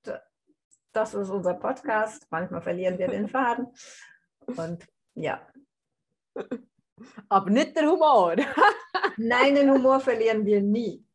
Das 0.93 1.15
ist 1.15 1.31
unser 1.31 1.55
Podcast. 1.55 2.27
Manchmal 2.31 2.61
verlieren 2.61 2.99
wir 2.99 3.07
den 3.07 3.29
Faden. 3.29 3.69
Und 4.47 4.85
ja. 5.15 5.47
Aber 7.29 7.51
nicht 7.51 7.77
der 7.77 7.89
Humor. 7.89 8.35
Nein, 9.17 9.55
den 9.55 9.71
Humor 9.71 10.01
verlieren 10.01 10.45
wir 10.45 10.61
nie. 10.61 11.07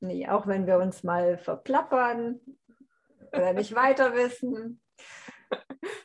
Nie, 0.00 0.26
auch 0.28 0.46
wenn 0.46 0.66
wir 0.66 0.78
uns 0.78 1.02
mal 1.02 1.36
verplappern 1.38 2.40
oder 3.32 3.52
nicht 3.52 3.74
weiter 3.74 4.14
wissen. 4.14 4.80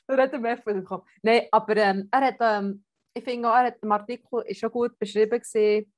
Dann 0.08 0.20
hat 0.20 0.34
er 0.34 0.40
mehr 0.40 0.58
bekommen. 0.58 1.04
Nein, 1.22 1.48
aber 1.52 1.78
ähm, 1.78 2.10
er 2.12 2.22
hat, 2.22 2.36
ähm, 2.40 2.84
ich 3.14 3.24
finde 3.24 3.50
auch, 3.50 3.56
er 3.56 3.68
hat 3.68 3.78
im 3.82 3.92
Artikel 3.92 4.44
ist 4.46 4.60
schon 4.60 4.72
gut 4.72 4.98
beschrieben 5.00 5.40
gesehen. 5.40 5.92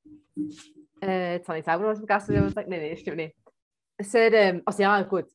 Äh, 1.01 1.35
jetzt 1.35 1.47
habe 1.47 1.59
ich 1.59 1.65
selber 1.65 1.85
was 1.85 1.97
vergessen, 1.99 2.35
wie 2.35 2.39
man 2.39 2.53
sagt. 2.53 2.69
Nein, 2.69 2.81
nein, 2.81 2.97
stimmt 2.97 3.17
nicht. 3.17 3.35
Sehr, 3.99 4.31
ähm, 4.33 4.61
also 4.65 4.83
ja, 4.83 5.01
gut. 5.03 5.25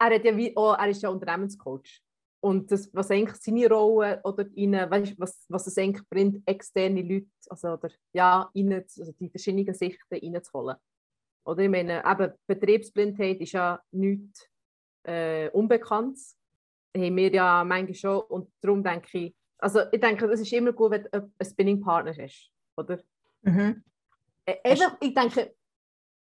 Er, 0.00 0.14
hat 0.14 0.24
ja 0.24 0.36
wie, 0.36 0.52
oh, 0.56 0.74
er 0.78 0.88
ist 0.88 1.02
ja 1.02 1.08
Unternehmenscoach. 1.08 2.00
Und 2.40 2.70
das, 2.70 2.88
was 2.94 3.10
eigentlich 3.10 3.36
seine 3.40 3.68
Rolle 3.68 4.20
oder 4.22 4.44
rein, 4.44 4.90
weißt, 4.90 5.18
was, 5.18 5.44
was 5.48 5.66
es 5.66 5.76
eigentlich 5.76 6.08
bringt, 6.08 6.42
externe 6.46 7.02
Leute, 7.02 7.26
also 7.48 7.72
oder, 7.72 7.90
ja, 8.12 8.48
rein, 8.54 8.72
also 8.72 9.12
die 9.12 9.28
verschiedenen 9.28 9.74
Sichten 9.74 10.14
reinzuholen. 10.14 10.76
Oder 11.48 11.62
ich 11.62 11.70
meine, 11.70 12.02
eben, 12.04 12.32
Betriebsblindheit 12.46 13.40
ist 13.40 13.52
ja 13.52 13.80
nichts 13.90 14.46
äh, 15.04 15.48
Unbekanntes. 15.48 16.36
Haben 16.94 17.16
wir 17.16 17.32
ja 17.32 17.64
manchmal 17.64 17.94
schon. 17.94 18.20
Und 18.20 18.52
darum 18.60 18.82
denke 18.82 19.18
ich, 19.18 19.34
also 19.56 19.80
ich 19.90 19.98
denke, 19.98 20.26
es 20.26 20.40
ist 20.40 20.52
immer 20.52 20.72
gut, 20.72 20.90
wenn 20.90 21.04
du 21.04 21.12
einen 21.12 21.32
Spinning-Partner 21.42 22.12
hast, 22.22 22.52
oder? 22.76 23.00
Mhm. 23.40 23.82
Äh, 24.44 24.56
einfach, 24.62 24.98
ich 25.00 25.14
denke, 25.14 25.54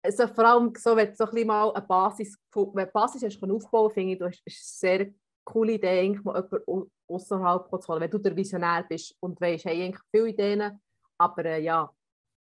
also 0.00 0.28
vor 0.28 0.44
allem 0.44 0.72
so, 0.76 0.94
wenn 0.94 1.08
du 1.08 1.16
so 1.16 1.24
ein 1.24 1.30
bisschen 1.30 1.46
mal 1.48 1.72
eine 1.74 1.84
Basis, 1.84 2.38
wenn 2.54 2.86
du 2.86 2.92
Basis 2.92 3.24
hast, 3.24 3.42
aufbauen 3.42 3.90
finde 3.90 4.12
ich, 4.12 4.18
das 4.20 4.40
ist 4.44 4.84
eine 4.84 4.98
sehr 4.98 5.14
coole 5.44 5.72
Idee, 5.72 6.00
eigentlich 6.00 6.22
mal 6.22 6.40
jemanden 6.40 6.90
außerhalb 7.08 7.68
zu 7.82 7.88
holen, 7.88 8.00
wenn 8.00 8.10
du 8.10 8.18
der 8.18 8.36
Visionär 8.36 8.84
bist 8.88 9.16
und 9.18 9.40
weißt, 9.40 9.64
hey, 9.64 9.86
eigentlich 9.86 10.02
viele 10.12 10.28
Ideen, 10.28 10.80
aber 11.18 11.44
äh, 11.46 11.62
ja, 11.62 11.92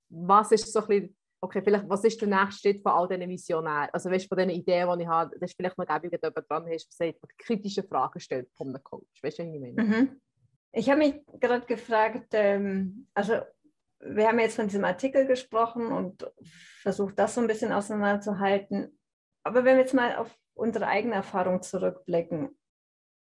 was 0.10 0.52
ist 0.52 0.72
so 0.72 0.82
ein 0.82 0.88
bisschen 0.88 1.16
okay, 1.44 1.62
vielleicht, 1.62 1.90
was 1.90 2.04
ist 2.06 2.22
der 2.22 2.30
nächste 2.30 2.62
Schritt 2.62 2.82
von 2.82 2.94
all 2.94 3.08
diesen 3.08 3.30
Visionären? 3.30 3.90
Also, 3.92 4.10
weißt 4.10 4.26
du, 4.26 4.30
von 4.30 4.38
diesen 4.38 4.62
Ideen, 4.62 4.98
die 4.98 5.04
ich 5.04 5.10
habe, 5.10 5.38
das 5.40 5.52
ist 5.52 5.58
vielleicht 5.58 5.78
noch 5.78 5.86
gäbig, 5.86 6.12
wenn 6.12 6.20
jemand 6.22 6.50
dran 6.50 6.68
ist, 6.68 7.00
der 7.00 7.08
sagt, 7.08 7.38
kritische 7.38 7.84
Fragen 7.84 8.20
stellt 8.20 8.50
von 8.56 8.70
einem 8.70 8.82
Coach. 8.82 9.22
Weißt 9.22 9.40
du, 9.40 9.44
was 9.44 9.54
ich 9.54 9.60
meine? 9.60 9.84
Mhm. 9.84 10.22
Ich 10.72 10.90
habe 10.90 11.00
mich 11.00 11.22
gerade 11.40 11.66
gefragt, 11.66 12.28
ähm, 12.32 13.08
also, 13.14 13.42
wir 14.00 14.28
haben 14.28 14.40
jetzt 14.40 14.56
von 14.56 14.68
diesem 14.68 14.86
Artikel 14.86 15.28
gesprochen 15.28 15.88
und 15.88 16.32
versucht, 16.82 17.20
das 17.20 17.36
so 17.36 17.42
ein 17.42 17.48
bisschen 17.48 17.72
auseinanderzuhalten. 17.72 18.98
Aber 19.44 19.66
wenn 19.66 19.76
wir 19.76 19.84
jetzt 19.84 19.94
mal 19.94 20.16
auf 20.16 20.34
unsere 20.54 20.88
eigene 20.88 21.16
Erfahrung 21.16 21.62
zurückblicken, 21.62 22.58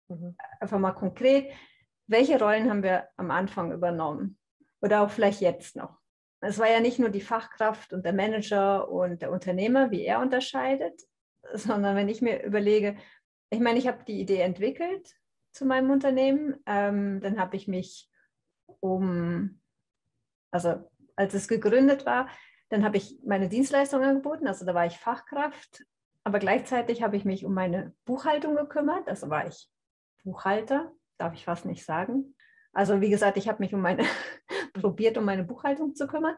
mhm. 0.07 0.37
einfach 0.59 0.79
mal 0.79 0.93
konkret, 0.93 1.51
welche 2.07 2.39
Rollen 2.39 2.69
haben 2.69 2.83
wir 2.83 3.09
am 3.17 3.31
Anfang 3.31 3.73
übernommen? 3.73 4.37
Oder 4.81 5.01
auch 5.01 5.09
vielleicht 5.09 5.41
jetzt 5.41 5.75
noch? 5.75 6.04
Es 6.45 6.59
war 6.59 6.69
ja 6.69 6.79
nicht 6.79 6.99
nur 6.99 7.09
die 7.09 7.21
Fachkraft 7.21 7.91
und 7.93 8.05
der 8.05 8.13
Manager 8.13 8.89
und 8.89 9.21
der 9.21 9.31
Unternehmer, 9.31 9.91
wie 9.91 10.05
er 10.05 10.19
unterscheidet, 10.19 11.01
sondern 11.53 11.95
wenn 11.95 12.09
ich 12.09 12.21
mir 12.21 12.43
überlege, 12.43 12.95
ich 13.49 13.59
meine, 13.59 13.79
ich 13.79 13.87
habe 13.87 14.03
die 14.05 14.19
Idee 14.19 14.41
entwickelt 14.41 15.15
zu 15.51 15.65
meinem 15.65 15.89
Unternehmen, 15.89 16.55
ähm, 16.65 17.21
dann 17.21 17.39
habe 17.39 17.55
ich 17.55 17.67
mich 17.67 18.09
um, 18.79 19.61
also 20.51 20.89
als 21.15 21.33
es 21.33 21.47
gegründet 21.47 22.05
war, 22.05 22.27
dann 22.69 22.83
habe 22.83 22.97
ich 22.97 23.19
meine 23.25 23.47
Dienstleistung 23.47 24.03
angeboten, 24.03 24.47
also 24.47 24.65
da 24.65 24.73
war 24.73 24.85
ich 24.85 24.97
Fachkraft, 24.97 25.85
aber 26.23 26.39
gleichzeitig 26.39 27.03
habe 27.03 27.15
ich 27.15 27.25
mich 27.25 27.45
um 27.45 27.53
meine 27.53 27.93
Buchhaltung 28.05 28.55
gekümmert, 28.55 29.07
also 29.07 29.29
war 29.29 29.47
ich 29.47 29.69
Buchhalter, 30.23 30.91
darf 31.17 31.33
ich 31.33 31.45
fast 31.45 31.65
nicht 31.65 31.85
sagen. 31.85 32.34
Also 32.75 32.99
wie 32.99 33.09
gesagt, 33.09 33.37
ich 33.37 33.47
habe 33.47 33.63
mich 33.63 33.73
um 33.73 33.81
meine 33.81 34.03
probiert, 34.73 35.17
um 35.17 35.25
meine 35.25 35.45
Buchhaltung 35.45 35.95
zu 35.95 36.07
kümmern, 36.07 36.35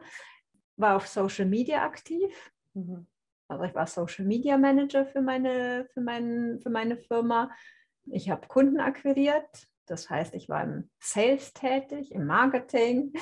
war 0.76 0.96
auf 0.96 1.08
Social 1.08 1.46
Media 1.46 1.82
aktiv. 1.82 2.52
Mhm. 2.74 3.06
Also 3.48 3.64
ich 3.64 3.74
war 3.74 3.86
Social 3.86 4.24
Media 4.24 4.56
Manager 4.56 5.04
für 5.04 5.20
meine, 5.20 5.88
für 5.92 6.00
mein, 6.00 6.60
für 6.62 6.70
meine 6.70 6.96
Firma. 6.96 7.50
Ich 8.06 8.30
habe 8.30 8.46
Kunden 8.46 8.78
akquiriert. 8.78 9.66
Das 9.86 10.08
heißt, 10.08 10.34
ich 10.34 10.48
war 10.48 10.62
im 10.62 10.90
Sales 11.00 11.52
tätig, 11.54 12.12
im 12.12 12.26
Marketing. 12.26 13.12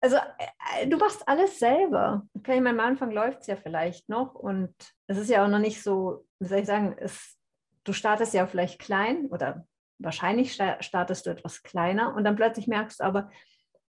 Also 0.00 0.16
äh, 0.16 0.86
du 0.86 0.96
machst 0.96 1.28
alles 1.28 1.58
selber. 1.58 2.26
Okay, 2.34 2.58
am 2.58 2.80
Anfang 2.80 3.10
läuft 3.10 3.42
es 3.42 3.46
ja 3.48 3.56
vielleicht 3.56 4.08
noch 4.08 4.34
und 4.34 4.74
es 5.06 5.18
ist 5.18 5.28
ja 5.28 5.44
auch 5.44 5.48
noch 5.48 5.58
nicht 5.58 5.82
so, 5.82 6.24
wie 6.38 6.48
soll 6.48 6.60
ich 6.60 6.66
sagen, 6.66 6.96
es, 6.98 7.36
du 7.84 7.92
startest 7.92 8.32
ja 8.32 8.46
vielleicht 8.46 8.78
klein 8.78 9.26
oder 9.26 9.66
wahrscheinlich 9.98 10.52
startest 10.52 11.26
du 11.26 11.30
etwas 11.30 11.62
kleiner 11.62 12.14
und 12.14 12.24
dann 12.24 12.36
plötzlich 12.36 12.66
merkst 12.66 13.00
du 13.00 13.04
aber, 13.04 13.30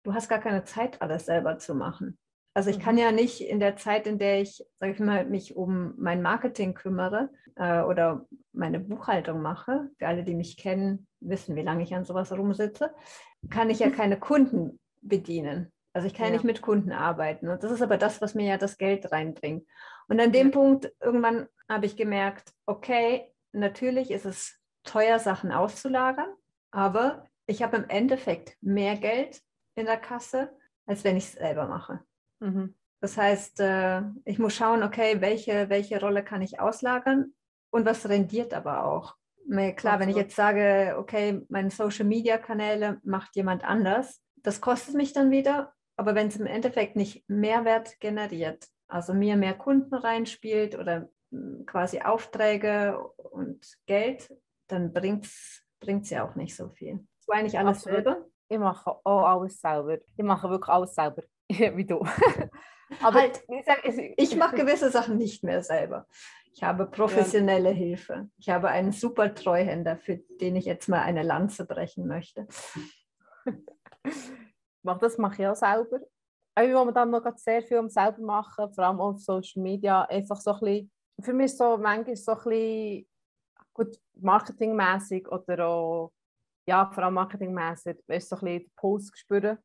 du 0.04 0.14
hast 0.14 0.30
gar 0.30 0.40
keine 0.40 0.64
Zeit, 0.64 1.02
alles 1.02 1.26
selber 1.26 1.58
zu 1.58 1.76
machen. 1.76 2.18
Also 2.54 2.70
ich 2.70 2.80
kann 2.80 2.96
mhm. 2.96 3.02
ja 3.02 3.12
nicht 3.12 3.42
in 3.42 3.60
der 3.60 3.78
Zeit, 3.78 4.06
in 4.06 4.20
der 4.20 4.42
ich, 4.42 4.64
sage 4.80 4.94
ich 4.94 5.00
mal, 5.00 5.26
mich 5.26 5.56
um 5.56 5.94
mein 5.98 6.22
Marketing 6.22 6.76
kümmere 6.76 7.30
äh, 7.56 7.82
oder 7.82 8.28
meine 8.52 8.80
Buchhaltung 8.80 9.42
mache, 9.42 9.90
für 9.98 10.08
alle, 10.08 10.24
die 10.24 10.36
mich 10.36 10.58
kennen, 10.58 11.08
wissen, 11.20 11.56
wie 11.56 11.64
lange 11.64 11.84
ich 11.84 11.96
an 11.96 12.06
sowas 12.06 12.32
rumsitze, 12.32 12.94
kann 13.50 13.70
ich 13.70 13.80
ja 13.80 13.90
keine 13.90 14.20
Kunden 14.20 14.80
bedienen. 15.02 15.72
Also 15.94 16.08
ich 16.08 16.14
kann 16.14 16.28
ja. 16.28 16.34
nicht 16.34 16.44
mit 16.44 16.62
Kunden 16.62 16.92
arbeiten. 16.92 17.50
Und 17.50 17.64
das 17.64 17.72
ist 17.72 17.82
aber 17.82 17.98
das, 17.98 18.22
was 18.22 18.36
mir 18.36 18.48
ja 18.48 18.58
das 18.58 18.78
Geld 18.78 19.12
reinbringt. 19.12 19.68
Und 20.08 20.20
an 20.20 20.32
dem 20.32 20.48
ja. 20.48 20.54
Punkt 20.54 20.92
irgendwann 21.02 21.48
habe 21.70 21.86
ich 21.86 21.96
gemerkt, 21.96 22.52
okay, 22.66 23.32
natürlich 23.52 24.12
ist 24.12 24.26
es 24.26 24.60
teuer, 24.84 25.20
Sachen 25.20 25.52
auszulagern, 25.52 26.30
aber 26.72 27.26
ich 27.46 27.64
habe 27.64 27.78
im 27.78 27.90
Endeffekt 27.90 28.58
mehr 28.62 28.96
Geld 28.96 29.42
in 29.76 29.86
der 29.86 29.98
Kasse, 29.98 30.50
als 30.86 31.04
wenn 31.04 31.18
ich 31.18 31.26
es 31.26 31.34
selber 31.34 31.68
mache. 31.68 32.00
Mhm. 32.40 32.76
Das 33.02 33.18
heißt, 33.18 33.60
äh, 33.60 34.02
ich 34.24 34.40
muss 34.40 34.56
schauen, 34.56 34.84
okay, 34.84 35.20
welche, 35.20 35.70
welche 35.70 36.00
Rolle 36.00 36.24
kann 36.24 36.42
ich 36.42 36.60
auslagern 36.60 37.34
und 37.70 37.86
was 37.86 38.08
rendiert 38.08 38.54
aber 38.54 38.86
auch. 38.86 39.16
Klar, 39.76 40.00
wenn 40.00 40.10
ich 40.10 40.16
jetzt 40.16 40.38
sage, 40.38 40.96
okay, 40.98 41.42
meine 41.50 41.70
Social-Media-Kanäle 41.70 43.02
macht 43.04 43.36
jemand 43.36 43.66
anders, 43.66 44.22
das 44.38 44.62
kostet 44.62 44.96
mich 44.96 45.12
dann 45.12 45.32
wieder, 45.32 45.74
aber 45.98 46.16
wenn 46.16 46.28
es 46.28 46.38
im 46.38 46.46
Endeffekt 46.46 46.96
nicht 46.96 47.28
Mehrwert 47.28 48.00
generiert, 48.00 48.68
also 48.88 49.14
mir 49.14 49.36
mehr 49.36 49.54
Kunden 49.54 49.94
reinspielt 49.94 50.78
oder 50.78 51.10
hm, 51.32 51.66
quasi 51.66 52.02
Aufträge 52.02 52.98
und 53.18 53.66
Geld, 53.86 54.34
dann 54.68 54.94
bringt 54.94 55.26
es 55.26 56.10
ja 56.10 56.28
auch 56.28 56.36
nicht 56.36 56.56
so 56.56 56.70
viel. 56.70 57.06
Das 57.20 57.28
war 57.28 57.38
eigentlich 57.38 57.58
alles 57.58 57.78
Absolut. 57.78 58.04
selber 58.04 58.26
ich 58.54 58.60
mache 58.60 58.92
auch 59.04 59.26
alles 59.26 59.60
selber. 59.60 59.98
Ich 60.16 60.24
mache 60.24 60.50
wirklich 60.50 60.70
alles 60.70 60.96
selber, 60.96 61.24
wie 61.50 61.86
du. 61.86 62.00
Aber 63.02 63.22
halt, 63.22 63.44
ich, 63.84 64.14
ich 64.18 64.36
mache 64.36 64.56
gewisse 64.56 64.92
Sachen 64.92 65.18
nicht 65.18 65.44
mehr 65.44 65.64
selber. 65.64 66.06
Ich 66.54 66.62
habe 66.62 66.86
professionelle 66.86 67.70
ja. 67.70 67.76
Hilfe. 67.76 68.30
Ich 68.38 68.50
habe 68.50 68.68
einen 68.68 68.92
super 68.92 69.34
Treuhänder, 69.34 69.98
für 69.98 70.18
den 70.40 70.56
ich 70.56 70.66
jetzt 70.66 70.88
mal 70.88 71.02
eine 71.02 71.24
Lanze 71.24 71.66
brechen 71.66 72.06
möchte. 72.08 72.48
das 74.84 75.18
mache 75.18 75.42
ich 75.42 75.48
auch 75.48 75.56
selber. 75.56 76.02
Auch 76.56 76.92
dann 76.92 77.10
noch 77.10 77.26
sehr 77.38 77.64
viel 77.64 77.80
um 77.80 77.90
selber 77.90 78.22
machen, 78.22 78.72
vor 78.72 78.84
allem 78.84 79.00
auf 79.00 79.18
Social 79.18 79.64
Media, 79.64 80.04
einfach 80.04 80.40
so 80.40 80.52
ein 80.54 80.60
bisschen, 80.60 80.92
für 81.20 81.34
mich 81.34 81.58
so 81.58 81.78
manchmal 81.78 82.16
so 82.16 82.34
ein 82.34 82.44
bisschen 82.44 83.08
gut 83.74 83.98
marketingmäßig 84.16 85.28
oder 85.30 85.68
auch, 85.68 86.14
ja, 86.68 86.90
vor 86.92 87.04
allem 87.04 87.16
marketingmäßig, 87.16 87.98
weißt 88.08 88.30
so 88.30 88.36
ein 88.38 88.40
bisschen 88.42 88.60
den 88.60 88.72
Puls 88.76 89.12
spüren. 89.16 89.58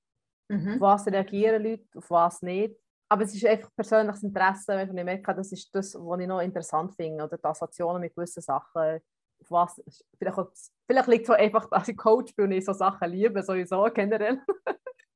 Mhm. 0.50 0.74
Auf 0.74 0.80
was 0.80 1.06
reagieren 1.06 1.62
Leute, 1.62 1.98
auf 1.98 2.10
was 2.10 2.42
nicht. 2.42 2.76
Aber 3.10 3.24
es 3.24 3.34
ist 3.34 3.46
einfach 3.46 3.70
persönliches 3.74 4.22
Interesse, 4.22 4.76
wenn 4.76 4.96
ich 4.96 5.04
merke, 5.04 5.34
das 5.34 5.52
ist 5.52 5.74
das, 5.74 5.94
was 5.94 6.20
ich 6.20 6.26
noch 6.26 6.40
interessant 6.40 6.94
finde, 6.94 7.24
oder 7.24 7.38
die 7.38 7.44
Assoziationen 7.44 8.00
mit 8.02 8.14
gewissen 8.14 8.42
Sachen. 8.42 9.00
Auf 9.40 9.50
was, 9.50 9.82
vielleicht, 10.18 10.38
vielleicht 10.86 11.08
liegt 11.08 11.22
es 11.22 11.26
so 11.28 11.32
einfach, 11.32 11.68
dass 11.70 11.88
ich 11.88 11.96
Coach 11.96 12.34
bin 12.34 12.46
und 12.46 12.52
ich 12.52 12.64
so 12.64 12.72
Sachen 12.72 13.10
liebe, 13.10 13.42
sowieso 13.42 13.84
generell. 13.94 14.42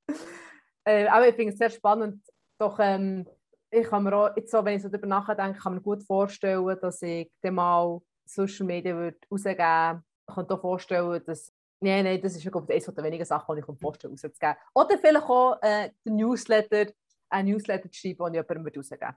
äh, 0.84 1.06
aber 1.06 1.28
ich 1.28 1.34
finde 1.34 1.52
es 1.52 1.58
sehr 1.58 1.70
spannend. 1.70 2.22
Doch 2.58 2.78
ähm, 2.78 3.26
ich 3.70 3.86
kann 3.86 4.04
mir 4.04 4.14
auch, 4.14 4.36
jetzt 4.36 4.50
so, 4.50 4.64
wenn 4.64 4.76
ich 4.76 4.82
so 4.82 4.88
darüber 4.88 5.08
nachdenke, 5.08 5.58
kann 5.58 5.74
mir 5.74 5.80
gut 5.80 6.02
vorstellen, 6.04 6.78
dass 6.80 7.02
ich 7.02 7.30
dann 7.42 7.54
mal 7.54 8.00
Social 8.24 8.66
Media 8.66 8.94
würde 8.94 9.18
rausgeben. 9.30 10.04
Ich 10.28 10.34
kann 10.34 10.46
mir 10.48 10.58
vorstellen, 10.58 11.22
dass 11.26 11.52
Nein, 11.82 12.04
nein, 12.04 12.20
das 12.22 12.36
ist 12.36 12.44
ja 12.44 12.52
eines 12.54 12.84
der 12.84 13.04
wenigen 13.04 13.24
Sachen, 13.24 13.56
die 13.56 13.60
ich 13.60 13.80
vorstellen 13.80 14.12
rauszugeben. 14.12 14.54
Oder 14.72 14.98
vielleicht 14.98 15.28
auch 15.28 15.60
äh, 15.60 15.90
den 16.06 16.14
Newsletter, 16.14 16.92
ein 17.28 17.46
Newsletter 17.46 17.90
zu 17.90 17.98
schreiben, 17.98 18.32
den 18.32 18.40
ich 18.40 18.48
jemandem 18.48 18.72
rausgeben 18.76 19.16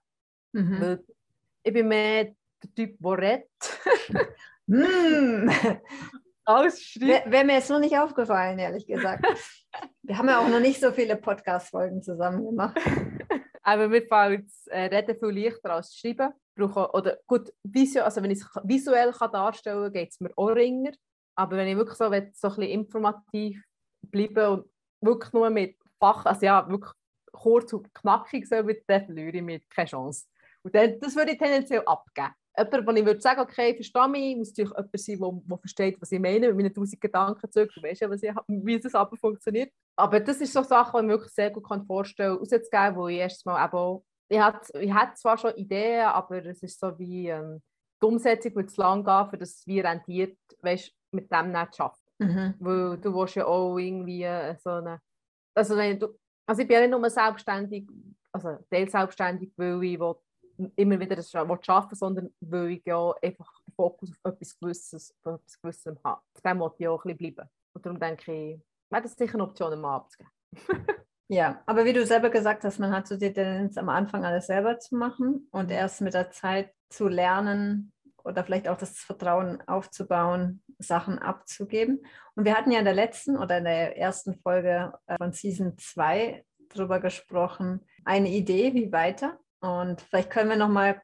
mhm. 0.51 0.81
Weil 0.81 1.03
ich 1.61 1.73
bin 1.73 1.87
mehr 1.87 2.23
der 2.63 2.75
Typ, 2.75 2.97
der 2.99 3.11
redet. 3.11 3.49
mm. 4.67 5.47
Wäre 6.47 7.43
mir 7.43 7.53
jetzt 7.53 7.69
noch 7.69 7.79
nicht 7.79 7.97
aufgefallen, 7.97 8.57
ehrlich 8.57 8.87
gesagt. 8.87 9.25
Wir 10.03 10.17
haben 10.17 10.29
ja 10.29 10.39
auch 10.39 10.47
noch 10.47 10.59
nicht 10.59 10.79
so 10.79 10.91
viele 10.91 11.15
Podcast-Folgen 11.15 12.01
zusammen 12.01 12.45
gemacht. 12.45 12.79
Aber 13.63 13.87
mir 13.87 14.03
fällt 14.03 14.45
das 14.45 14.67
äh, 14.67 14.83
Reden 14.83 15.17
viel 15.17 15.43
leichter 15.43 15.71
als 15.71 15.95
Schreiben. 15.95 16.31
Brauche, 16.55 16.91
oder 16.93 17.17
gut, 17.27 17.51
visuell, 17.63 18.05
also 18.05 18.21
wenn 18.23 18.31
ich 18.31 18.39
es 18.39 18.47
visuell 18.63 19.11
kann 19.11 19.31
darstellen 19.31 19.83
kann, 19.83 19.93
geht 19.93 20.11
es 20.11 20.19
mir 20.19 20.31
auch 20.35 20.47
ringer. 20.47 20.91
Aber 21.35 21.57
wenn 21.57 21.67
ich 21.67 21.75
wirklich 21.75 21.97
so, 21.97 22.05
so 22.05 22.11
ein 22.11 22.31
bisschen 22.31 22.61
informativ 22.63 23.61
bleiben 24.01 24.47
und 24.47 24.71
wirklich 25.01 25.33
nur 25.33 25.49
mit 25.49 25.77
Fach, 25.99 26.25
also 26.25 26.45
ja, 26.45 26.67
wirklich 26.69 26.91
kurz 27.31 27.73
und 27.73 27.93
knackig 27.93 28.47
so 28.47 28.55
dann 28.55 29.05
verliere 29.05 29.37
ich 29.37 29.41
mir 29.41 29.59
keine 29.69 29.89
Chance. 29.89 30.25
Und 30.63 30.73
dann, 30.73 30.99
das 30.99 31.15
würde 31.15 31.31
ich 31.31 31.37
tendenziell 31.37 31.83
abgeben. 31.85 32.33
Jemand, 32.57 32.87
wo 32.87 32.91
ich 32.91 33.05
würde 33.05 33.19
sagen, 33.19 33.41
okay, 33.41 33.71
ich 33.71 33.75
verstehe 33.75 34.07
mich, 34.07 34.37
muss 34.37 34.49
natürlich 34.49 34.71
jemand 34.71 34.97
sein, 34.97 35.19
der, 35.19 35.41
der 35.49 35.57
versteht, 35.57 36.01
was 36.01 36.11
ich 36.11 36.19
meine, 36.19 36.47
mit 36.47 36.55
meinen 36.55 36.73
tausend 36.73 37.01
Gedanken 37.01 37.51
zurück. 37.51 37.71
Du 37.75 37.83
weißt 37.83 38.01
ja, 38.01 38.09
was 38.09 38.23
ich, 38.23 38.31
wie 38.47 38.79
das 38.79 38.95
aber 38.95 39.17
funktioniert. 39.17 39.73
Aber 39.97 40.19
das 40.21 40.39
ist 40.39 40.53
so 40.53 40.59
eine 40.59 40.67
Sache, 40.67 40.91
die 40.93 40.99
ich 40.99 41.03
mir 41.03 41.13
wirklich 41.13 41.33
sehr 41.33 41.51
gut 41.51 41.67
vorstellen 41.85 42.37
kann, 42.37 42.45
rauszugeben, 42.45 42.95
wo 42.95 43.07
ich 43.09 43.17
erst 43.17 43.45
mal 43.45 43.65
eben 43.65 44.01
ich 44.27 44.39
hatte, 44.39 44.79
ich 44.79 44.91
hatte 44.91 45.13
zwar 45.15 45.37
schon 45.37 45.55
Ideen, 45.55 46.05
aber 46.05 46.45
es 46.45 46.63
ist 46.63 46.79
so 46.79 46.97
wie 46.97 47.29
ähm, 47.29 47.61
die 48.01 48.05
Umsetzung 48.05 48.55
wird 48.55 48.71
zu 48.71 48.81
lang 48.81 49.03
gehen, 49.03 49.29
für 49.29 49.37
das 49.37 49.49
es 49.55 49.67
wie 49.67 49.79
rentiert, 49.79 50.37
weißt, 50.61 50.91
mit 51.11 51.31
dem 51.31 51.51
nicht 51.51 51.79
arbeiten. 51.79 52.01
Mhm. 52.19 52.55
Weil 52.59 52.97
du 52.97 53.13
willst 53.13 53.35
ja 53.35 53.45
auch 53.45 53.77
irgendwie 53.77 54.23
äh, 54.23 54.55
so 54.57 54.71
eine, 54.71 54.99
also 55.53 55.75
wenn 55.75 55.99
du, 55.99 56.17
also 56.45 56.61
ich 56.61 56.67
bin 56.67 56.75
ja 56.75 56.87
nicht 56.87 56.91
nur 56.91 57.09
selbstständig, 57.09 57.87
also 58.31 58.57
teilselbstständig, 58.69 59.53
weil 59.57 59.83
ich 59.83 59.99
will, 59.99 60.15
immer 60.75 60.99
wieder 60.99 61.15
das 61.15 61.33
arbeiten 61.35 61.95
sondern 61.95 62.33
weil 62.39 62.71
ich 62.71 62.85
ja 62.85 63.11
einfach 63.21 63.51
den 63.67 63.73
Fokus 63.73 64.11
auf 64.11 64.33
etwas 64.33 64.57
Gewisses, 64.57 65.13
auf 65.23 65.35
etwas 65.35 65.61
Gewissem 65.61 65.97
habe. 66.03 66.21
Auf 66.33 66.41
dem 66.41 66.59
wollte 66.59 66.75
ich 66.79 66.87
auch 66.87 67.03
ein 67.03 67.17
bisschen 67.17 67.35
bleiben. 67.35 67.49
Und 67.73 67.85
darum 67.85 67.99
denke 67.99 68.33
ich, 68.33 68.61
wäre 68.89 69.03
das 69.03 69.15
sicher 69.15 69.33
eine 69.33 69.43
Option, 69.43 69.79
mal 69.81 69.97
abzugeben. 69.97 70.31
ja, 71.27 71.61
aber 71.65 71.85
wie 71.85 71.93
du 71.93 72.05
selber 72.05 72.29
gesagt 72.29 72.63
hast, 72.63 72.79
man 72.79 72.91
hat 72.91 73.07
so 73.07 73.17
die 73.17 73.33
Tendenz 73.33 73.77
am 73.77 73.89
Anfang 73.89 74.25
alles 74.25 74.47
selber 74.47 74.79
zu 74.79 74.95
machen 74.95 75.47
und 75.51 75.71
erst 75.71 76.01
mit 76.01 76.13
der 76.13 76.31
Zeit 76.31 76.71
zu 76.89 77.07
lernen, 77.07 77.91
oder 78.25 78.43
vielleicht 78.43 78.67
auch 78.67 78.77
das 78.77 78.97
Vertrauen 78.99 79.61
aufzubauen, 79.67 80.61
Sachen 80.79 81.19
abzugeben. 81.19 82.03
Und 82.33 82.43
wir 82.43 82.57
hatten 82.57 82.71
ja 82.71 82.79
in 82.79 82.85
der 82.85 82.95
letzten 82.95 83.37
oder 83.37 83.59
in 83.59 83.65
der 83.65 83.97
ersten 83.97 84.35
Folge 84.35 84.93
äh, 85.05 85.17
von 85.17 85.31
Season 85.31 85.77
2 85.77 86.43
darüber 86.69 86.99
gesprochen, 86.99 87.85
eine 88.03 88.29
Idee, 88.29 88.73
wie 88.73 88.91
weiter. 88.91 89.39
Und 89.61 90.01
vielleicht 90.01 90.31
können 90.31 90.49
wir 90.49 90.57
noch 90.57 90.69
mal 90.69 91.01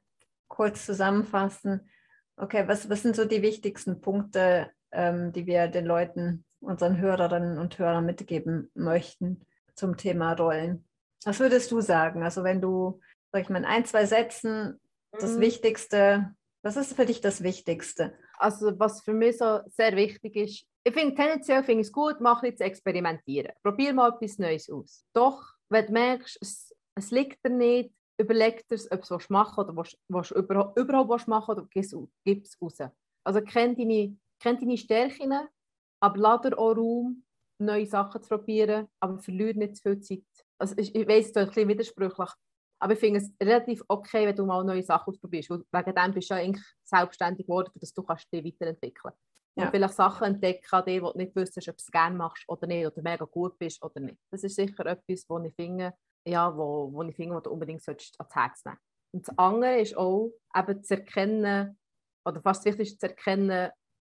kurz 0.47 0.85
zusammenfassen, 0.85 1.89
okay, 2.37 2.67
was, 2.67 2.89
was 2.89 3.03
sind 3.03 3.15
so 3.15 3.25
die 3.25 3.43
wichtigsten 3.43 4.01
Punkte, 4.01 4.71
ähm, 4.91 5.31
die 5.31 5.45
wir 5.45 5.67
den 5.67 5.85
Leuten, 5.85 6.43
unseren 6.59 6.97
Hörerinnen 6.97 7.57
und 7.59 7.77
Hörern 7.79 8.05
mitgeben 8.05 8.71
möchten 8.73 9.45
zum 9.81 9.97
Thema 9.97 10.33
Rollen? 10.33 10.85
Was 11.25 11.39
würdest 11.39 11.71
du 11.71 11.81
sagen? 11.81 12.23
Also 12.23 12.43
wenn 12.43 12.61
du, 12.61 13.01
sag 13.31 13.41
ich 13.41 13.49
mal, 13.49 13.59
in 13.59 13.65
ein, 13.65 13.85
zwei 13.85 14.05
Sätzen 14.05 14.79
das 15.11 15.35
mhm. 15.35 15.41
Wichtigste 15.41 16.35
was 16.63 16.77
ist 16.77 16.95
für 16.95 17.05
dich 17.05 17.21
das 17.21 17.41
Wichtigste? 17.41 18.17
Also 18.37 18.77
was 18.79 19.01
für 19.01 19.13
mich 19.13 19.37
so 19.37 19.61
sehr 19.67 19.95
wichtig 19.95 20.35
ist, 20.35 20.65
ich 20.83 20.93
finde 20.93 21.15
tendenziell 21.15 21.63
finde 21.63 21.81
ich 21.81 21.87
es 21.87 21.93
gut, 21.93 22.19
mach 22.19 22.41
zu 22.41 22.63
experimentieren. 22.63 23.51
Probier 23.63 23.93
mal 23.93 24.09
etwas 24.09 24.39
Neues 24.39 24.69
aus. 24.69 25.05
Doch, 25.13 25.43
wenn 25.69 25.85
du 25.87 25.91
merkst, 25.91 26.37
es, 26.41 26.73
es 26.95 27.11
liegt 27.11 27.43
dir 27.45 27.51
nicht, 27.51 27.93
überleg 28.19 28.67
dir, 28.67 28.79
ob 28.91 29.07
du 29.07 29.15
es 29.15 29.29
machen 29.29 29.63
oder 29.63 29.75
was, 29.75 29.95
was 30.07 30.31
überhaupt, 30.31 30.77
überhaupt 30.77 31.27
machen 31.27 31.51
oder 31.51 31.67
gib 31.71 32.45
es 32.45 32.61
raus. 32.61 32.77
Also 33.23 33.41
kenn 33.41 33.75
deine, 33.75 34.17
kenn 34.39 34.59
deine 34.59 34.77
Stärken, 34.77 35.33
aber 35.99 36.17
lass 36.17 36.41
dir 36.41 36.57
auch 36.57 36.75
Raum, 36.75 37.23
neue 37.61 37.85
Sachen 37.85 38.21
zu 38.21 38.29
probieren, 38.29 38.87
aber 38.99 39.19
verliere 39.19 39.57
nicht 39.57 39.77
zu 39.77 39.83
viel 39.83 40.01
Zeit. 40.01 40.45
Also 40.57 40.75
ich, 40.77 40.93
ich 40.93 41.07
weiss, 41.07 41.25
es 41.25 41.29
ist 41.31 41.37
ein 41.37 41.47
bisschen 41.47 41.69
widersprüchlich, 41.69 42.29
aber 42.79 42.93
ich 42.93 42.99
finde 42.99 43.19
es 43.19 43.31
relativ 43.41 43.83
okay, 43.87 44.25
wenn 44.27 44.35
du 44.35 44.45
mal 44.45 44.63
neue 44.63 44.83
Sachen 44.83 45.11
ausprobierst. 45.11 45.49
Weil 45.49 45.63
wegen 45.71 45.95
dem 45.95 46.13
bist 46.13 46.29
du 46.29 46.33
ja 46.35 46.41
eigentlich 46.41 46.65
selbstständig 46.83 47.45
geworden, 47.45 47.71
dass 47.75 47.93
du 47.93 48.03
kannst 48.03 48.31
dich 48.31 48.43
weiterentwickeln 48.43 49.13
ja. 49.55 49.65
Und 49.65 49.71
vielleicht 49.71 49.95
Sachen 49.95 50.27
entdecken 50.27 50.67
an 50.71 50.85
dir, 50.85 51.01
wo 51.01 51.11
du 51.11 51.17
nicht 51.17 51.35
wüsstest, 51.35 51.67
ob 51.67 51.77
du 51.77 51.81
es 51.81 51.91
gerne 51.91 52.15
machst 52.15 52.43
oder 52.47 52.67
nicht, 52.67 52.85
oder 52.85 53.01
mega 53.01 53.25
gut 53.25 53.57
bist 53.57 53.83
oder 53.83 53.99
nicht. 53.99 54.17
Das 54.31 54.43
ist 54.43 54.55
sicher 54.55 54.85
etwas, 54.85 55.25
wo 55.27 55.39
ich 55.39 55.53
finde, 55.55 55.93
ja, 56.25 56.55
wo, 56.55 56.91
wo 56.93 57.03
ich 57.03 57.15
finde, 57.15 57.35
wo 57.35 57.39
du 57.41 57.49
unbedingt 57.49 57.85
ans 57.87 58.35
Herz 58.35 58.63
nehmen 58.63 58.77
Und 59.13 59.27
das 59.27 59.37
andere 59.37 59.79
ist 59.79 59.97
auch, 59.97 60.31
eben 60.55 60.83
zu 60.83 60.95
erkennen, 60.95 61.77
oder 62.25 62.41
fast 62.41 62.63
wichtig 62.65 62.93
ist 62.93 62.99
zu 62.99 63.07
erkennen, 63.07 63.71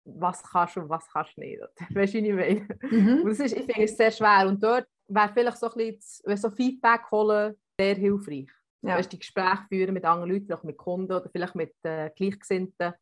was 0.05 0.43
kannst 0.43 0.75
du 0.75 0.81
und 0.81 0.89
was 0.89 1.07
kannst 1.07 1.37
du 1.37 1.41
nicht. 1.41 1.61
Weißt 1.93 2.13
du, 2.13 2.17
wie 2.19 2.29
ich 2.29 2.35
meine? 2.35 2.67
Mhm. 2.91 3.23
das 3.25 3.39
ist, 3.39 3.55
ich 3.55 3.65
finde 3.65 3.83
es 3.83 3.97
sehr 3.97 4.11
schwer. 4.11 4.47
Und 4.47 4.61
dort 4.61 4.87
wäre 5.07 5.31
vielleicht 5.33 5.57
so 5.57 5.71
ein 5.71 5.77
bisschen, 5.77 6.37
so 6.37 6.49
Feedback 6.51 7.09
holen, 7.11 7.55
sehr 7.79 7.95
hilfreich. 7.95 8.49
Ja. 8.81 8.97
Weißt, 8.97 9.11
die 9.11 9.19
Gespräche 9.19 9.65
führen 9.69 9.93
mit 9.93 10.03
anderen 10.03 10.31
Leuten, 10.31 10.51
auch 10.53 10.63
mit 10.63 10.77
Kunden 10.77 11.13
oder 11.13 11.29
vielleicht 11.29 11.55
mit 11.55 11.73
äh, 11.83 12.09
Gleichgesinnten, 12.15 12.93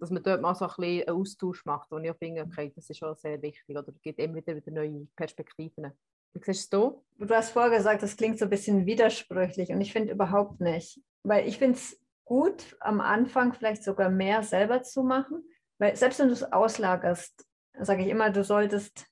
dass 0.00 0.10
man 0.10 0.22
dort 0.22 0.40
mal 0.40 0.54
so 0.54 0.64
ein 0.64 0.74
bisschen 0.76 1.08
einen 1.08 1.20
Austausch 1.20 1.64
macht, 1.66 1.90
wo 1.90 1.98
ich 1.98 2.16
finde, 2.16 2.42
okay, 2.42 2.72
das 2.74 2.88
ist 2.88 2.98
schon 2.98 3.14
sehr 3.16 3.40
wichtig 3.42 3.76
oder 3.76 3.92
gibt 4.02 4.18
immer 4.18 4.36
wieder, 4.36 4.56
wieder 4.56 4.70
neue 4.70 5.06
Perspektiven. 5.16 5.92
Wie 6.32 6.40
siehst 6.42 6.72
du 6.72 7.02
Du 7.18 7.34
hast 7.34 7.50
vorher 7.50 7.76
gesagt, 7.76 8.02
das 8.02 8.16
klingt 8.16 8.38
so 8.38 8.46
ein 8.46 8.50
bisschen 8.50 8.86
widersprüchlich 8.86 9.70
und 9.70 9.80
ich 9.80 9.92
finde 9.92 10.12
überhaupt 10.12 10.60
nicht. 10.60 11.00
Weil 11.24 11.46
ich 11.46 11.58
finde 11.58 11.74
es 11.74 12.00
gut, 12.24 12.76
am 12.80 13.00
Anfang 13.00 13.52
vielleicht 13.52 13.82
sogar 13.82 14.08
mehr 14.08 14.42
selber 14.42 14.82
zu 14.82 15.02
machen, 15.02 15.44
weil 15.78 15.96
selbst 15.96 16.18
wenn 16.18 16.28
du 16.28 16.34
es 16.34 16.44
auslagerst, 16.44 17.44
sage 17.80 18.02
ich 18.02 18.08
immer, 18.08 18.30
du 18.30 18.44
solltest 18.44 19.06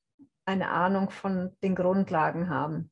eine 0.44 0.70
Ahnung 0.70 1.10
von 1.10 1.56
den 1.62 1.74
Grundlagen 1.74 2.48
haben. 2.48 2.90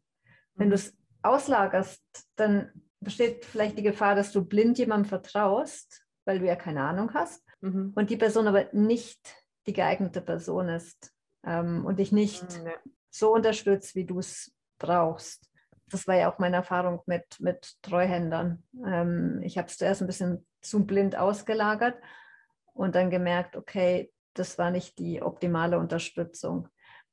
Wenn 0.54 0.68
mhm. 0.68 0.70
du 0.70 0.74
es 0.76 0.96
auslagerst, 1.22 2.02
dann 2.37 2.70
besteht 3.00 3.44
vielleicht 3.44 3.78
die 3.78 3.82
Gefahr, 3.82 4.14
dass 4.14 4.32
du 4.32 4.44
blind 4.44 4.78
jemandem 4.78 5.08
vertraust, 5.08 6.04
weil 6.24 6.38
du 6.38 6.46
ja 6.46 6.56
keine 6.56 6.82
Ahnung 6.82 7.12
hast 7.14 7.44
mhm. 7.60 7.92
und 7.94 8.10
die 8.10 8.16
Person 8.16 8.48
aber 8.48 8.66
nicht 8.72 9.20
die 9.66 9.72
geeignete 9.72 10.20
Person 10.20 10.68
ist 10.68 11.12
ähm, 11.44 11.84
und 11.84 11.98
dich 11.98 12.12
nicht 12.12 12.42
mhm. 12.42 12.70
so 13.10 13.32
unterstützt, 13.32 13.94
wie 13.94 14.04
du 14.04 14.18
es 14.18 14.54
brauchst. 14.78 15.50
Das 15.90 16.06
war 16.06 16.16
ja 16.16 16.32
auch 16.32 16.38
meine 16.38 16.56
Erfahrung 16.56 17.02
mit, 17.06 17.24
mit 17.40 17.74
Treuhändern. 17.82 18.64
Ähm, 18.84 19.40
ich 19.42 19.58
habe 19.58 19.68
es 19.68 19.76
zuerst 19.76 20.00
ein 20.00 20.06
bisschen 20.06 20.46
zu 20.60 20.84
blind 20.87 21.16
ausgelagert 21.16 21.96
und 22.74 22.94
dann 22.94 23.10
gemerkt, 23.10 23.56
okay, 23.56 24.12
das 24.34 24.58
war 24.58 24.70
nicht 24.70 24.98
die 24.98 25.22
optimale 25.22 25.78
Unterstützung. 25.78 26.68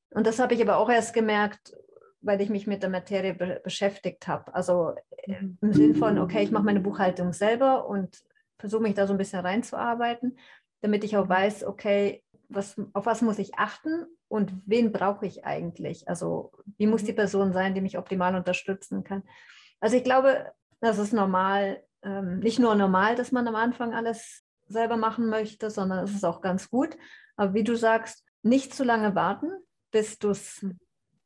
Und 0.09 0.27
das 0.27 0.39
habe 0.39 0.53
ich 0.53 0.61
aber 0.61 0.77
auch 0.77 0.89
erst 0.89 1.13
gemerkt, 1.13 1.73
weil 2.21 2.41
ich 2.41 2.49
mich 2.49 2.67
mit 2.67 2.83
der 2.83 2.89
Materie 2.89 3.33
be 3.33 3.61
beschäftigt 3.63 4.27
habe. 4.27 4.53
Also 4.53 4.95
äh, 5.25 5.41
mhm. 5.41 5.57
im 5.61 5.73
Sinn 5.73 5.95
von, 5.95 6.19
okay, 6.19 6.43
ich 6.43 6.51
mache 6.51 6.63
meine 6.63 6.81
Buchhaltung 6.81 7.33
selber 7.33 7.87
und 7.87 8.21
versuche 8.59 8.83
mich 8.83 8.93
da 8.93 9.07
so 9.07 9.13
ein 9.13 9.17
bisschen 9.17 9.39
reinzuarbeiten, 9.39 10.37
damit 10.81 11.03
ich 11.03 11.17
auch 11.17 11.25
mhm. 11.25 11.29
weiß, 11.29 11.65
okay, 11.65 12.23
was, 12.49 12.75
auf 12.93 13.05
was 13.05 13.21
muss 13.21 13.39
ich 13.39 13.55
achten 13.55 14.05
und 14.27 14.53
wen 14.65 14.91
brauche 14.91 15.25
ich 15.25 15.45
eigentlich? 15.45 16.07
Also 16.09 16.51
wie 16.77 16.87
muss 16.87 17.03
die 17.03 17.13
mhm. 17.13 17.17
Person 17.17 17.53
sein, 17.53 17.73
die 17.73 17.81
mich 17.81 17.97
optimal 17.97 18.35
unterstützen 18.35 19.03
kann? 19.03 19.23
Also 19.79 19.95
ich 19.95 20.03
glaube, 20.03 20.51
das 20.79 20.97
ist 20.97 21.13
normal, 21.13 21.83
ähm, 22.03 22.39
nicht 22.39 22.59
nur 22.59 22.75
normal, 22.75 23.15
dass 23.15 23.31
man 23.31 23.47
am 23.47 23.55
Anfang 23.55 23.93
alles 23.93 24.43
selber 24.71 24.97
machen 24.97 25.29
möchte, 25.29 25.69
sondern 25.69 26.03
es 26.03 26.11
ist 26.11 26.25
auch 26.25 26.41
ganz 26.41 26.69
gut. 26.69 26.97
Aber 27.35 27.53
wie 27.53 27.63
du 27.63 27.75
sagst, 27.75 28.25
nicht 28.43 28.73
zu 28.73 28.83
lange 28.83 29.15
warten, 29.15 29.51
bis 29.91 30.19
du 30.19 30.29
es 30.29 30.65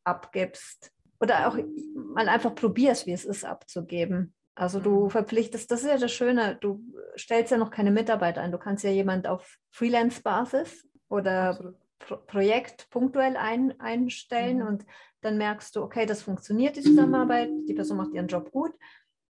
abgibst 0.04 0.92
oder 1.20 1.48
auch 1.48 1.58
mal 1.96 2.30
einfach 2.30 2.54
probierst, 2.54 3.06
wie 3.06 3.14
es 3.14 3.26
ist, 3.26 3.46
abzugeben. 3.46 4.34
Also 4.56 4.80
du 4.80 5.06
mhm. 5.06 5.10
verpflichtest, 5.10 5.70
das 5.70 5.84
ist 5.84 5.90
ja 5.90 5.98
das 5.98 6.12
Schöne, 6.12 6.58
du 6.62 6.82
stellst 7.18 7.52
ja 7.52 7.58
noch 7.58 7.72
keine 7.72 7.92
Mitarbeiter 7.92 8.42
ein. 8.42 8.52
Du 8.52 8.58
kannst 8.58 8.84
ja 8.84 8.90
jemand 8.90 9.28
auf 9.28 9.58
Freelance-Basis 9.72 10.88
oder 11.10 11.76
Pro 12.00 12.18
Projekt 12.18 12.90
punktuell 12.90 13.38
ein, 13.38 13.80
einstellen 13.80 14.60
mhm. 14.60 14.68
und 14.68 14.86
dann 15.22 15.38
merkst 15.38 15.76
du, 15.76 15.82
okay, 15.82 16.06
das 16.06 16.22
funktioniert, 16.22 16.76
die 16.76 16.82
Zusammenarbeit, 16.82 17.50
die 17.68 17.74
Person 17.74 17.98
macht 17.98 18.14
ihren 18.14 18.28
Job 18.28 18.52
gut, 18.52 18.74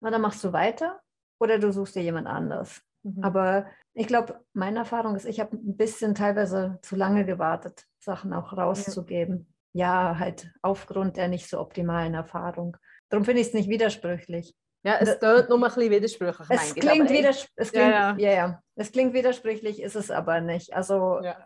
na, 0.01 0.11
dann 0.11 0.23
machst 0.23 0.43
du 0.43 0.53
weiter 0.53 1.01
oder 1.39 1.59
du 1.59 1.73
suchst 1.73 1.95
dir 1.95 2.03
jemand 2.03 2.27
anders. 2.27 2.83
Mhm. 3.05 3.23
Aber 3.23 3.67
ich 3.93 4.07
glaube, 4.07 4.41
meine 4.53 4.81
Erfahrung 4.81 5.15
ist, 5.15 5.27
ich 5.27 5.39
habe 5.39 5.57
ein 5.57 5.77
bisschen 5.77 6.15
teilweise 6.15 6.79
zu 6.83 6.97
lange 6.97 7.25
gewartet, 7.25 7.87
Sachen 8.01 8.33
auch 8.33 8.57
rauszugeben. 8.57 9.47
Ja. 9.73 10.11
ja, 10.11 10.19
halt 10.19 10.51
aufgrund 10.63 11.17
der 11.17 11.29
nicht 11.29 11.49
so 11.49 11.61
optimalen 11.61 12.15
Erfahrung. 12.15 12.77
Darum 13.11 13.25
finde 13.25 13.43
ich 13.43 13.49
es 13.49 13.55
nicht 13.55 13.69
widersprüchlich. 13.69 14.57
Ja, 14.83 14.97
es 14.99 15.19
klingt 15.19 15.49
nur 15.49 15.59
ein 15.59 15.65
bisschen 15.65 15.91
widersprüchlich. 15.91 16.47
Es 16.51 16.75
klingt, 16.75 17.11
widers 17.11 17.49
es, 17.57 17.73
klingt, 17.73 17.89
ja, 17.89 18.17
ja. 18.17 18.29
Ja, 18.29 18.63
es 18.75 18.93
klingt 18.93 19.15
widersprüchlich, 19.15 19.81
ist 19.81 19.97
es 19.97 20.11
aber 20.11 20.41
nicht. 20.41 20.75
Also 20.75 21.21
ja. 21.23 21.37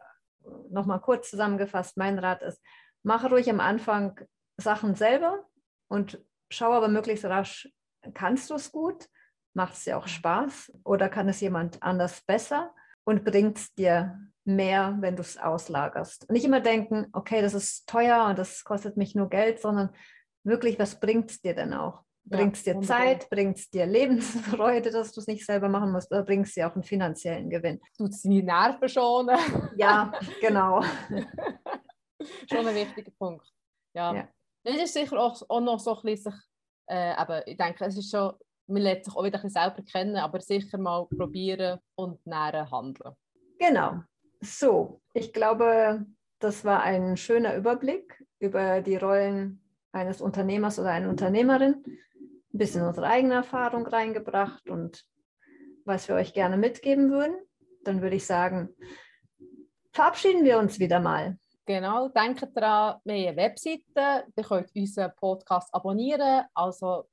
nochmal 0.70 1.00
kurz 1.00 1.30
zusammengefasst, 1.30 1.96
mein 1.96 2.18
Rat 2.18 2.42
ist, 2.42 2.60
mache 3.04 3.28
ruhig 3.28 3.48
am 3.48 3.60
Anfang 3.60 4.20
Sachen 4.56 4.96
selber 4.96 5.44
und 5.88 6.20
schau 6.50 6.72
aber 6.72 6.88
möglichst 6.88 7.24
rasch, 7.26 7.68
kannst 8.14 8.50
du 8.50 8.54
es 8.54 8.72
gut? 8.72 9.08
Macht 9.54 9.74
es 9.74 9.84
dir 9.84 9.98
auch 9.98 10.06
Spaß? 10.06 10.72
Oder 10.84 11.08
kann 11.08 11.28
es 11.28 11.40
jemand 11.40 11.82
anders 11.82 12.20
besser? 12.22 12.74
Und 13.04 13.24
bringt 13.24 13.58
es 13.58 13.74
dir 13.74 14.20
mehr, 14.44 14.96
wenn 15.00 15.16
du 15.16 15.22
es 15.22 15.38
auslagerst? 15.38 16.30
Nicht 16.30 16.44
immer 16.44 16.60
denken, 16.60 17.06
okay, 17.12 17.42
das 17.42 17.54
ist 17.54 17.88
teuer 17.88 18.26
und 18.26 18.38
das 18.38 18.64
kostet 18.64 18.96
mich 18.96 19.14
nur 19.14 19.28
Geld, 19.28 19.60
sondern 19.60 19.90
wirklich, 20.44 20.78
was 20.78 20.98
bringt 20.98 21.30
es 21.30 21.40
dir 21.40 21.54
denn 21.54 21.74
auch? 21.74 22.02
Bringt 22.24 22.56
es 22.56 22.64
dir 22.64 22.74
unbedingt. 22.74 22.86
Zeit, 22.86 23.30
bringt 23.30 23.58
es 23.58 23.70
dir 23.70 23.86
Lebensfreude, 23.86 24.90
dass 24.90 25.12
du 25.12 25.20
es 25.20 25.26
nicht 25.26 25.46
selber 25.46 25.68
machen 25.68 25.92
musst, 25.92 26.10
oder 26.10 26.22
bringt 26.22 26.46
es 26.46 26.54
dir 26.54 26.68
auch 26.68 26.74
einen 26.74 26.82
finanziellen 26.82 27.48
Gewinn? 27.48 27.80
Tut 27.96 28.10
es 28.10 28.22
die 28.22 28.42
Nerven 28.42 28.88
schonen? 28.88 29.38
Ja, 29.76 30.12
genau. 30.40 30.82
Schon 32.50 32.66
ein 32.66 32.74
wichtiger 32.74 33.12
Punkt. 33.18 33.46
Ja. 33.94 34.14
ja. 34.14 34.28
Es 34.64 34.76
ist 34.76 34.94
sicher 34.94 35.18
auch, 35.18 35.40
auch 35.48 35.60
noch 35.60 35.78
so 35.78 35.96
ein 35.96 36.02
bisschen, 36.02 36.34
äh, 36.86 37.12
aber 37.12 37.46
ich 37.46 37.56
denke, 37.56 37.84
es 37.86 37.96
ist 37.96 38.10
schon, 38.10 38.34
man 38.68 38.82
lernt 38.82 39.04
sich 39.04 39.14
auch 39.14 39.24
wieder 39.24 39.38
ein 39.38 39.42
bisschen 39.42 39.62
selber 39.62 39.82
kennen, 39.82 40.16
aber 40.16 40.40
sicher 40.40 40.78
mal 40.78 41.06
probieren 41.06 41.80
und 41.94 42.24
näher 42.26 42.70
handeln. 42.70 43.14
Genau. 43.58 44.02
So, 44.40 45.00
ich 45.14 45.32
glaube, 45.32 46.06
das 46.38 46.64
war 46.64 46.82
ein 46.82 47.16
schöner 47.16 47.56
Überblick 47.56 48.24
über 48.38 48.80
die 48.80 48.96
Rollen 48.96 49.60
eines 49.92 50.20
Unternehmers 50.20 50.78
oder 50.78 50.90
einer 50.90 51.08
Unternehmerin 51.08 51.82
ein 51.84 52.58
bisschen 52.58 52.86
unsere 52.86 53.06
eigene 53.06 53.34
Erfahrung 53.34 53.86
reingebracht 53.86 54.68
und 54.68 55.04
was 55.84 56.08
wir 56.08 56.14
euch 56.14 56.34
gerne 56.34 56.56
mitgeben 56.56 57.10
würden. 57.10 57.36
Dann 57.84 58.02
würde 58.02 58.16
ich 58.16 58.26
sagen, 58.26 58.68
verabschieden 59.92 60.44
wir 60.44 60.58
uns 60.58 60.78
wieder 60.78 61.00
mal. 61.00 61.38
Genau, 61.66 62.08
denkt 62.08 62.42
daran, 62.54 63.00
wir 63.04 63.14
haben 63.14 63.26
eine 63.28 63.36
Webseite, 63.36 64.24
ihr 64.36 64.44
könnt 64.44 64.74
unseren 64.74 65.12
Podcast 65.16 65.74
abonnieren, 65.74 66.44
also 66.54 67.04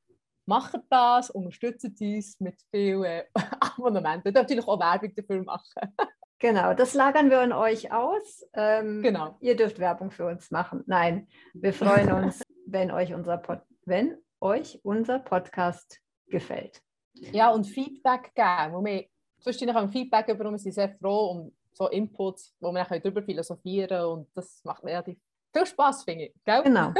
macht 0.45 0.79
das, 0.89 1.29
unterstützt 1.29 1.86
uns 1.99 2.39
mit 2.39 2.55
vielen 2.71 3.03
äh, 3.03 3.23
Abonnementen. 3.60 4.25
Wir 4.25 4.31
natürlich 4.31 4.67
auch 4.67 4.79
Werbung 4.79 5.13
dafür 5.15 5.43
machen. 5.43 5.95
Genau, 6.39 6.73
das 6.73 6.93
lagern 6.93 7.29
wir 7.29 7.39
an 7.39 7.53
euch 7.53 7.93
aus. 7.93 8.45
Ähm, 8.53 9.01
genau. 9.01 9.38
Ihr 9.39 9.55
dürft 9.55 9.79
Werbung 9.79 10.12
für 10.12 10.25
uns 10.25 10.51
machen. 10.51 10.84
Nein, 10.86 11.29
wir 11.53 11.73
freuen 11.73 12.12
uns, 12.23 12.41
wenn 12.67 12.91
euch 12.91 13.13
unser 13.13 13.38
Pod 13.38 13.62
wenn 13.86 14.17
euch 14.41 14.79
unser 14.84 15.19
Podcast 15.19 16.01
gefällt. 16.27 16.81
Ja, 17.13 17.51
und 17.51 17.63
Feedback 17.63 18.36
geben. 18.36 18.86
Wir 18.86 19.05
zwischendurch 19.39 19.77
haben 19.77 19.89
Feedback 19.89 20.27
über 20.27 20.49
uns, 20.49 20.63
sind 20.63 20.73
sehr 20.73 20.89
froh 20.89 21.31
um 21.31 21.55
so 21.71 21.88
Inputs, 21.89 22.53
wo 22.60 22.71
wir 22.71 22.84
darüber 22.84 23.23
philosophieren 23.23 24.05
und 24.05 24.27
das 24.34 24.62
macht 24.63 24.84
mir 24.84 24.91
relativ 24.91 25.17
viel 25.53 25.65
Spaß, 25.65 26.03
finde 26.03 26.25
ich. 26.25 26.34
Gell? 26.43 26.63
Genau, 26.63 26.93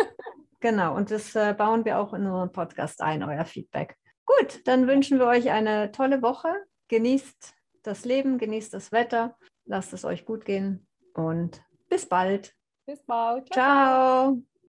genau. 0.66 0.96
Und 0.96 1.12
das 1.12 1.36
äh, 1.36 1.54
bauen 1.54 1.86
wir 1.86 2.00
auch 2.00 2.14
in 2.14 2.26
unseren 2.26 2.52
Podcast 2.52 3.02
ein, 3.02 3.24
euer 3.24 3.46
Feedback. 3.46 3.96
Gut, 4.26 4.62
dann 4.66 4.88
wünschen 4.88 5.20
wir 5.20 5.28
euch 5.28 5.52
eine 5.52 5.92
tolle 5.92 6.24
Woche. 6.24 6.50
Genießt 6.88 7.54
das 7.84 8.04
Leben, 8.04 8.40
genießt 8.40 8.74
das 8.74 8.92
Wetter, 8.92 9.38
lasst 9.66 9.94
es 9.94 10.06
euch 10.06 10.26
gut 10.26 10.44
gehen 10.44 10.88
und 11.14 11.64
bis 11.88 12.08
bald. 12.08 12.56
Bis 12.88 13.04
bald. 13.06 13.52
Ciao. 13.54 14.34
Ciao. 14.34 14.55